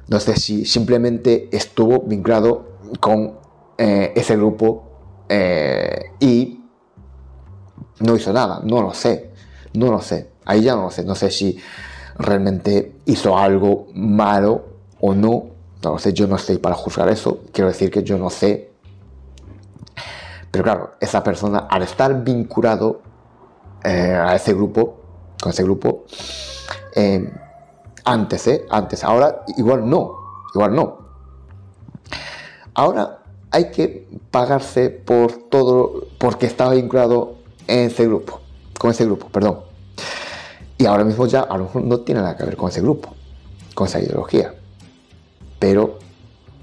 No 0.08 0.20
sé 0.20 0.36
si 0.36 0.66
simplemente 0.66 1.50
estuvo 1.52 2.00
vinculado 2.00 2.78
con 3.00 3.38
eh, 3.78 4.12
ese 4.16 4.36
grupo 4.36 5.26
eh, 5.30 6.12
y 6.20 6.64
no 8.00 8.16
hizo 8.16 8.34
nada, 8.34 8.62
no 8.64 8.82
lo 8.82 8.94
sé, 8.94 9.32
no 9.74 9.92
lo 9.92 10.02
sé, 10.02 10.32
ahí 10.46 10.64
ya 10.64 10.76
no 10.76 10.84
lo 10.84 10.92
sé, 10.92 11.04
no 11.04 11.16
sé 11.16 11.30
si 11.30 11.58
realmente 12.20 12.98
hizo 13.06 13.38
algo 13.38 13.88
malo 13.94 14.66
o 15.00 15.16
no, 15.16 15.46
no 15.84 15.98
sé, 15.98 16.14
yo 16.14 16.28
no 16.28 16.36
estoy 16.36 16.58
para 16.58 16.76
juzgar 16.76 17.10
eso, 17.10 17.40
quiero 17.52 17.70
decir 17.70 17.90
que 17.90 18.04
yo 18.04 18.18
no 18.18 18.30
sé, 18.30 18.70
pero 20.52 20.64
claro, 20.64 20.92
esa 21.00 21.24
persona 21.24 21.60
al 21.70 21.84
estar 21.84 22.24
vinculado 22.24 23.02
eh, 23.84 24.20
a 24.22 24.36
ese 24.36 24.54
grupo, 24.54 25.00
con 25.42 25.52
ese 25.52 25.64
grupo, 25.64 26.04
antes, 28.04 28.48
¿eh? 28.48 28.66
Antes, 28.70 29.04
ahora 29.04 29.44
igual 29.58 29.90
no, 29.90 30.16
igual 30.54 30.76
no. 30.76 31.00
Ahora 32.74 33.20
hay 33.52 33.72
que 33.72 34.08
pagarse 34.32 34.90
por 34.90 35.32
todo, 35.50 36.08
porque 36.18 36.46
estaba 36.46 36.74
vinculado 36.74 37.36
en 37.68 37.88
ese 37.88 38.06
grupo, 38.06 38.42
con 38.78 38.92
ese 38.92 39.06
grupo, 39.06 39.28
perdón. 39.28 39.69
Y 40.80 40.86
ahora 40.86 41.04
mismo 41.04 41.28
ya 41.28 41.42
a 41.42 41.58
lo 41.58 41.66
mejor 41.66 41.84
no 41.84 42.00
tiene 42.00 42.22
nada 42.22 42.38
que 42.38 42.46
ver 42.46 42.56
con 42.56 42.70
ese 42.70 42.80
grupo, 42.80 43.14
con 43.76 43.86
esa 43.86 44.00
ideología. 44.00 44.54
Pero 45.60 46.00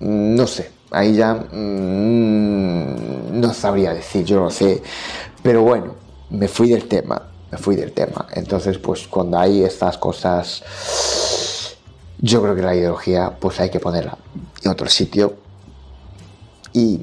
no 0.00 0.46
sé, 0.46 0.70
ahí 0.90 1.14
ya 1.14 1.35
mm, 1.35 3.38
no 3.38 3.52
sabría 3.52 3.92
decir, 3.92 4.24
yo 4.24 4.40
no 4.40 4.50
sé. 4.50 4.83
Pero 5.42 5.62
bueno, 5.62 5.94
me 6.31 6.48
fui 6.48 6.70
del 6.70 6.88
tema, 6.88 7.29
me 7.52 7.59
fui 7.59 7.76
del 7.76 7.92
tema. 7.92 8.26
Entonces, 8.33 8.79
pues 8.79 9.07
cuando 9.07 9.38
hay 9.38 9.62
estas 9.62 9.98
cosas, 9.98 10.62
yo 12.18 12.40
creo 12.40 12.57
que 12.57 12.62
la 12.62 12.74
ideología, 12.74 13.37
pues 13.38 13.61
hay 13.61 13.68
que 13.68 13.81
ponerla 13.81 14.16
en 14.62 14.70
otro 14.70 14.88
sitio 14.88 15.35
y 16.72 17.02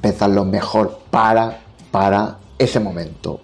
pensar 0.00 0.30
lo 0.30 0.46
mejor 0.46 0.98
para, 1.10 1.60
para 1.90 2.38
ese 2.58 2.80
momento. 2.80 3.40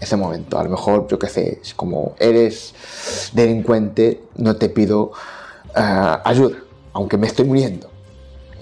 Ese 0.00 0.16
momento, 0.16 0.58
a 0.58 0.64
lo 0.64 0.70
mejor, 0.70 1.06
yo 1.08 1.18
qué 1.18 1.28
sé, 1.28 1.60
como 1.76 2.14
eres 2.18 2.74
delincuente, 3.34 4.22
no 4.36 4.56
te 4.56 4.70
pido 4.70 5.12
eh, 5.76 6.16
ayuda, 6.24 6.56
aunque 6.94 7.18
me 7.18 7.26
estoy 7.26 7.44
muriendo. 7.44 7.90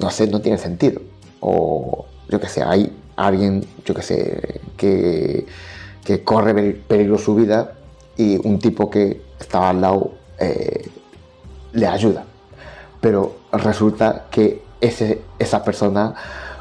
No 0.01 0.11
sé, 0.11 0.27
no 0.27 0.41
tiene 0.41 0.59
sentido. 0.59 1.01
O 1.41 2.07
yo 2.29 2.41
qué 2.41 2.49
sé, 2.49 2.63
hay 2.63 2.93
alguien, 3.17 3.67
yo 3.85 3.95
qué 3.95 4.03
sé, 4.03 4.61
que, 4.77 5.47
corre 6.25 6.73
peligro 6.73 7.19
su 7.19 7.35
vida 7.35 7.75
y 8.17 8.39
un 8.47 8.59
tipo 8.59 8.89
que 8.89 9.21
estaba 9.39 9.69
al 9.69 9.81
lado 9.81 10.13
eh, 10.39 10.89
le 11.73 11.87
ayuda. 11.87 12.25
Pero 13.01 13.37
resulta 13.53 14.27
que 14.31 14.63
ese, 14.81 15.21
esa 15.39 15.63
persona 15.63 16.15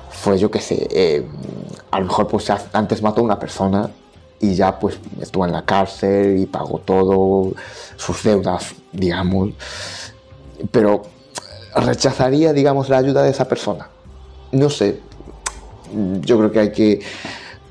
fue, 0.09 0.37
yo 0.37 0.51
qué 0.51 0.59
sé, 0.59 0.87
eh, 0.91 1.25
a 1.91 1.99
lo 1.99 2.07
mejor 2.07 2.27
pues 2.27 2.49
antes 2.49 3.01
mató 3.01 3.21
a 3.21 3.23
una 3.23 3.39
persona 3.39 3.89
y 4.39 4.55
ya 4.55 4.79
pues 4.79 4.97
estuvo 5.21 5.45
en 5.45 5.51
la 5.51 5.63
cárcel 5.63 6.37
y 6.37 6.45
pagó 6.45 6.79
todo, 6.79 7.53
sus 7.95 8.23
deudas, 8.23 8.75
digamos. 8.91 9.49
Pero 10.71 11.03
rechazaría, 11.75 12.53
digamos, 12.53 12.89
la 12.89 12.97
ayuda 12.97 13.23
de 13.23 13.31
esa 13.31 13.47
persona. 13.47 13.89
No 14.51 14.69
sé, 14.69 14.99
yo 16.21 16.37
creo 16.37 16.51
que 16.51 16.59
hay 16.59 16.71
que 16.71 17.01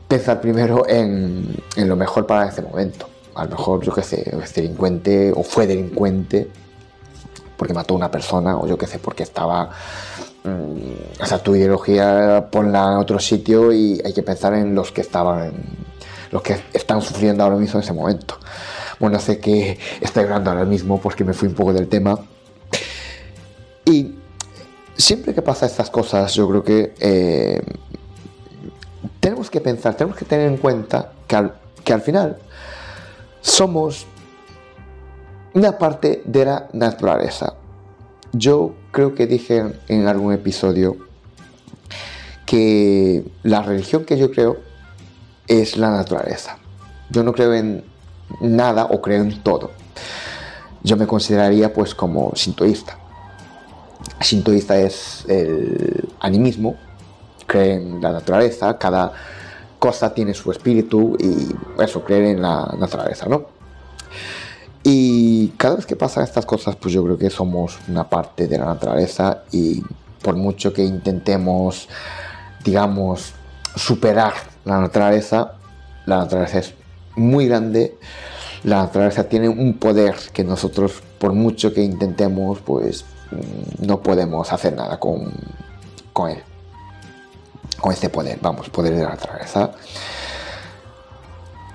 pensar 0.08 0.40
primero 0.40 0.88
en, 0.88 1.56
en 1.76 1.88
lo 1.88 1.96
mejor 1.96 2.26
para 2.26 2.48
ese 2.48 2.62
momento. 2.62 3.08
A 3.34 3.44
lo 3.44 3.50
mejor, 3.50 3.82
yo 3.82 3.92
qué 3.92 4.02
sé, 4.02 4.34
es 4.42 4.54
delincuente 4.54 5.32
o 5.34 5.42
fue 5.42 5.66
delincuente 5.66 6.48
porque 7.56 7.74
mató 7.74 7.94
a 7.94 7.96
una 7.96 8.10
persona 8.10 8.56
o 8.56 8.66
yo 8.66 8.76
qué 8.76 8.86
sé, 8.86 8.98
porque 8.98 9.22
estaba... 9.22 9.70
Mm, 10.44 11.22
o 11.22 11.26
sea, 11.26 11.38
tu 11.38 11.56
ideología 11.56 12.48
ponla 12.50 12.92
en 12.92 12.98
otro 12.98 13.18
sitio 13.18 13.72
y 13.72 14.00
hay 14.04 14.12
que 14.12 14.22
pensar 14.22 14.54
en 14.54 14.74
los 14.74 14.92
que 14.92 15.00
estaban, 15.00 15.52
los 16.30 16.42
que 16.42 16.56
están 16.72 17.02
sufriendo 17.02 17.44
ahora 17.44 17.56
mismo 17.56 17.78
en 17.78 17.84
ese 17.84 17.92
momento. 17.92 18.38
Bueno, 18.98 19.18
sé 19.18 19.38
que 19.38 19.78
estoy 20.00 20.24
hablando 20.24 20.50
ahora 20.50 20.64
mismo 20.64 21.00
porque 21.00 21.24
me 21.24 21.32
fui 21.32 21.48
un 21.48 21.54
poco 21.54 21.72
del 21.72 21.88
tema. 21.88 22.18
Y 23.84 24.14
siempre 24.96 25.34
que 25.34 25.42
pasa 25.42 25.66
estas 25.66 25.90
cosas, 25.90 26.34
yo 26.34 26.48
creo 26.48 26.64
que 26.64 26.94
eh, 26.98 27.62
tenemos 29.20 29.50
que 29.50 29.60
pensar, 29.60 29.94
tenemos 29.94 30.18
que 30.18 30.24
tener 30.24 30.48
en 30.48 30.56
cuenta 30.56 31.12
que 31.26 31.36
que 31.84 31.92
al 31.92 32.02
final 32.02 32.36
somos 33.40 34.06
una 35.54 35.78
parte 35.78 36.22
de 36.24 36.44
la 36.44 36.68
naturaleza. 36.72 37.54
Yo 38.32 38.74
creo 38.90 39.14
que 39.14 39.28
dije 39.28 39.72
en 39.86 40.06
algún 40.08 40.32
episodio 40.32 40.96
que 42.44 43.24
la 43.44 43.62
religión 43.62 44.04
que 44.04 44.18
yo 44.18 44.32
creo 44.32 44.58
es 45.46 45.76
la 45.76 45.90
naturaleza. 45.90 46.58
Yo 47.10 47.22
no 47.22 47.32
creo 47.32 47.54
en 47.54 47.84
nada 48.40 48.86
o 48.86 49.00
creo 49.00 49.22
en 49.22 49.42
todo. 49.42 49.70
Yo 50.82 50.96
me 50.96 51.06
consideraría 51.06 51.72
pues 51.72 51.94
como 51.94 52.32
sintoísta. 52.34 52.98
Sintoísta 54.20 54.78
es 54.78 55.24
el 55.28 56.08
animismo, 56.20 56.76
cree 57.46 57.74
en 57.74 58.00
la 58.00 58.12
naturaleza, 58.12 58.78
cada 58.78 59.12
cosa 59.78 60.14
tiene 60.14 60.34
su 60.34 60.50
espíritu 60.50 61.16
y 61.18 61.82
eso, 61.82 62.02
creer 62.02 62.24
en 62.24 62.42
la 62.42 62.74
naturaleza, 62.78 63.26
¿no? 63.26 63.46
Y 64.82 65.48
cada 65.56 65.76
vez 65.76 65.86
que 65.86 65.96
pasan 65.96 66.24
estas 66.24 66.46
cosas, 66.46 66.76
pues 66.76 66.94
yo 66.94 67.02
creo 67.04 67.18
que 67.18 67.30
somos 67.30 67.78
una 67.88 68.08
parte 68.08 68.46
de 68.46 68.56
la 68.58 68.66
naturaleza 68.66 69.42
y 69.50 69.82
por 70.22 70.36
mucho 70.36 70.72
que 70.72 70.84
intentemos, 70.84 71.88
digamos, 72.64 73.32
superar 73.74 74.34
la 74.66 74.80
naturaleza, 74.80 75.54
la 76.04 76.18
naturaleza 76.18 76.58
es 76.58 76.74
muy 77.16 77.48
grande, 77.48 77.96
la 78.64 78.82
naturaleza 78.82 79.24
tiene 79.24 79.48
un 79.48 79.78
poder 79.78 80.14
que 80.34 80.44
nosotros, 80.44 81.02
por 81.18 81.32
mucho 81.32 81.72
que 81.72 81.82
intentemos, 81.82 82.58
pues 82.60 83.06
mm, 83.30 83.86
no 83.86 84.02
podemos 84.02 84.52
hacer 84.52 84.74
nada 84.74 85.00
con, 85.00 85.32
con 86.12 86.28
él, 86.28 86.42
con 87.80 87.92
este 87.94 88.10
poder, 88.10 88.38
vamos, 88.42 88.68
poder 88.68 88.94
de 88.94 89.04
la 89.04 89.08
naturaleza. 89.08 89.70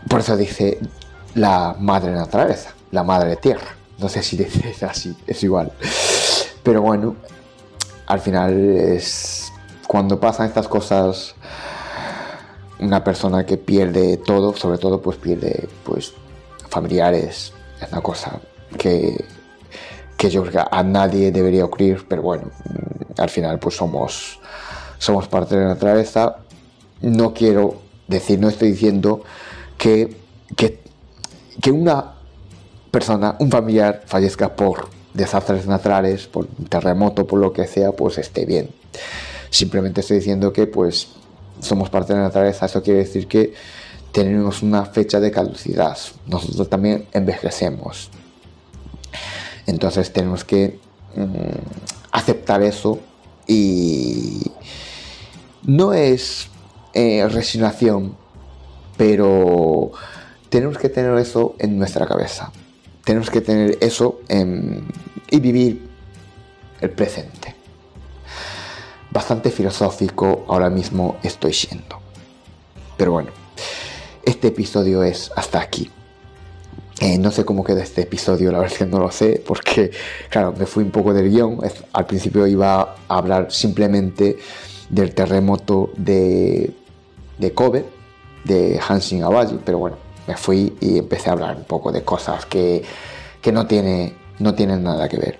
Por 0.08 0.20
eso 0.20 0.38
dice 0.38 0.78
la 1.34 1.76
madre 1.80 2.12
naturaleza 2.12 2.76
la 2.92 3.04
madre 3.04 3.38
tierra. 3.38 3.76
No 3.98 4.10
sé 4.10 4.22
si 4.22 4.42
es 4.66 4.84
así, 4.84 5.16
es 5.26 5.44
igual. 5.44 5.72
Pero 6.64 6.82
bueno, 6.82 7.16
al 8.06 8.20
final 8.20 8.54
es 8.78 9.52
cuando 9.88 10.20
pasan 10.20 10.48
estas 10.48 10.68
cosas, 10.68 11.36
una 12.82 13.04
persona 13.04 13.46
que 13.46 13.58
pierde 13.58 14.18
todo, 14.18 14.56
sobre 14.56 14.78
todo 14.78 15.02
pues 15.02 15.18
pierde 15.18 15.70
pues 15.84 16.14
familiares, 16.70 17.54
es 17.82 17.92
una 17.92 18.02
cosa 18.02 18.40
que, 18.78 19.24
que 20.18 20.30
yo 20.30 20.42
creo 20.42 20.54
que 20.54 20.70
a 20.72 20.84
nadie 20.84 21.32
debería 21.32 21.66
ocurrir, 21.66 22.06
pero 22.08 22.24
bueno, 22.24 22.52
al 23.18 23.30
final 23.30 23.60
pues 23.60 23.76
somos, 23.76 24.40
somos 24.98 25.28
parte 25.28 25.56
de 25.56 25.62
la 25.62 25.70
naturaleza. 25.70 26.38
No 27.02 27.34
quiero 27.34 27.82
decir, 28.08 28.40
no 28.40 28.50
estoy 28.50 28.72
diciendo 28.72 29.24
que, 29.78 30.16
que, 30.56 30.80
que 31.62 31.72
una 31.72 32.14
persona, 32.90 33.36
un 33.40 33.50
familiar 33.50 34.04
fallezca 34.06 34.56
por 34.56 34.88
desastres 35.14 35.68
naturales, 35.68 36.28
por 36.28 36.48
terremoto, 36.70 37.28
por 37.28 37.40
lo 37.40 37.54
que 37.54 37.68
sea, 37.68 37.92
pues 37.92 38.18
esté 38.18 38.46
bien. 38.46 38.70
Simplemente 39.50 40.02
estoy 40.02 40.18
diciendo 40.18 40.54
que 40.54 40.68
pues 40.68 41.10
somos 41.62 41.90
parte 41.90 42.14
de 42.14 42.20
la 42.20 42.26
naturaleza, 42.26 42.66
eso 42.66 42.84
quiere 42.84 43.00
decir 43.00 43.28
que 43.28 43.54
tenemos 44.12 44.62
una 44.62 44.86
fecha 44.86 45.20
de 45.20 45.32
caducidad. 45.32 45.98
Nosotros 46.28 46.70
también 46.70 47.08
envejecemos. 47.14 48.10
Entonces 49.66 50.12
tenemos 50.12 50.44
que 50.44 50.80
mm, 51.16 51.26
aceptar 52.12 52.62
eso 52.62 53.00
y 53.48 54.42
no 55.64 55.94
es 55.94 56.50
eh, 56.94 57.26
resignación, 57.30 58.18
pero 58.98 59.92
tenemos 60.50 60.78
que 60.78 60.90
tener 60.90 61.18
eso 61.18 61.56
en 61.60 61.78
nuestra 61.78 62.06
cabeza 62.06 62.52
tenemos 63.04 63.30
que 63.30 63.42
tener 63.42 63.78
eso 63.82 64.22
y 65.30 65.40
vivir 65.40 65.90
el 66.80 66.90
presente. 66.92 67.56
Bastante 69.12 69.52
filosófico 69.52 70.46
ahora 70.48 70.70
mismo 70.70 71.18
estoy 71.22 71.54
siendo. 71.54 72.00
Pero 72.98 73.12
bueno, 73.12 73.32
este 74.24 74.48
episodio 74.48 75.04
es 75.04 75.32
hasta 75.36 75.60
aquí. 75.60 75.90
Eh, 77.00 77.18
no 77.18 77.32
sé 77.32 77.44
cómo 77.44 77.64
queda 77.64 77.82
este 77.82 78.02
episodio, 78.02 78.52
la 78.52 78.58
verdad 78.60 78.74
es 78.74 78.80
que 78.80 78.86
no 78.86 79.00
lo 79.00 79.12
sé, 79.12 79.44
porque, 79.46 79.92
claro, 80.30 80.54
me 80.58 80.66
fui 80.66 80.84
un 80.84 80.92
poco 80.92 81.14
del 81.14 81.30
guion. 81.30 81.60
Al 81.94 82.06
principio 82.06 82.46
iba 82.48 82.82
a 82.82 83.18
hablar 83.18 83.52
simplemente 83.52 84.38
del 84.90 85.14
terremoto 85.16 85.90
de, 85.98 86.72
de 87.38 87.54
Kobe, 87.54 87.86
de 88.44 88.80
Hanshin 88.88 89.24
Awaji, 89.24 89.60
pero 89.66 89.80
bueno, 89.80 89.98
me 90.28 90.38
fui 90.38 90.76
y 90.80 90.98
empecé 90.98 91.30
a 91.30 91.34
hablar 91.34 91.56
un 91.56 91.64
poco 91.64 91.92
de 91.92 92.04
cosas 92.04 92.46
que, 92.46 92.84
no, 93.52 93.66
tiene, 93.68 94.14
no 94.40 94.54
tienen 94.54 94.84
nada 94.84 95.10
que 95.10 95.18
ver. 95.18 95.40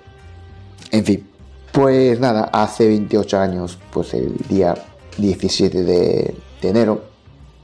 En 0.90 1.04
fin, 1.04 1.28
pues 1.72 2.20
nada, 2.20 2.50
hace 2.52 2.86
28 2.86 3.40
años, 3.40 3.78
pues 3.90 4.12
el 4.12 4.36
día 4.48 4.74
17 5.16 5.82
de, 5.82 6.36
enero, 6.60 7.02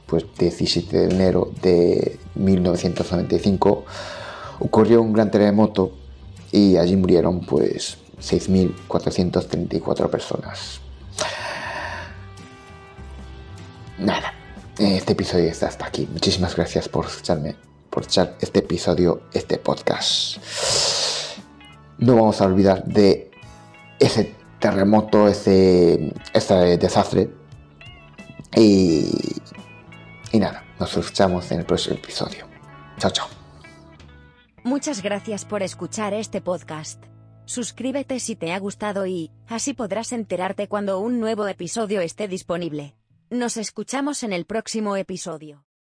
pues 0.07 0.25
17 0.37 0.97
de 0.97 1.05
enero 1.13 1.51
de 1.61 2.19
1995, 2.33 3.85
ocurrió 4.59 5.01
un 5.01 5.13
gran 5.13 5.29
terremoto 5.29 5.93
y 6.51 6.77
allí 6.77 6.95
murieron 6.95 7.41
pues 7.41 7.99
6.434 8.19 10.09
personas. 10.09 10.81
Nada, 13.99 14.33
este 14.79 15.13
episodio 15.13 15.51
está 15.51 15.67
hasta 15.67 15.85
aquí. 15.85 16.07
Muchísimas 16.11 16.55
gracias 16.55 16.89
por 16.89 17.05
escucharme, 17.05 17.55
por 17.91 18.01
escuchar 18.01 18.37
este 18.41 18.59
episodio, 18.59 19.21
este 19.33 19.59
podcast. 19.59 20.37
No 21.99 22.15
vamos 22.15 22.41
a 22.41 22.45
olvidar 22.45 22.85
de 22.85 23.28
ese 23.99 24.35
terremoto, 24.59 25.27
ese, 25.27 26.13
desastre. 26.79 27.29
Y, 28.55 29.05
y 30.31 30.39
nada, 30.39 30.63
nos 30.79 30.95
escuchamos 30.97 31.51
en 31.51 31.59
el 31.59 31.65
próximo 31.65 31.95
episodio. 31.95 32.45
Chao, 32.97 33.11
chao. 33.11 33.27
Muchas 34.63 35.01
gracias 35.01 35.45
por 35.45 35.63
escuchar 35.63 36.13
este 36.13 36.41
podcast. 36.41 37.03
Suscríbete 37.45 38.19
si 38.19 38.35
te 38.35 38.51
ha 38.51 38.59
gustado 38.59 39.07
y, 39.07 39.31
así 39.47 39.73
podrás 39.73 40.11
enterarte 40.11 40.67
cuando 40.67 40.99
un 40.99 41.19
nuevo 41.19 41.47
episodio 41.47 42.01
esté 42.01 42.27
disponible. 42.27 42.95
Nos 43.31 43.57
escuchamos 43.57 44.23
en 44.23 44.33
el 44.33 44.45
próximo 44.45 44.95
episodio. 44.95 45.68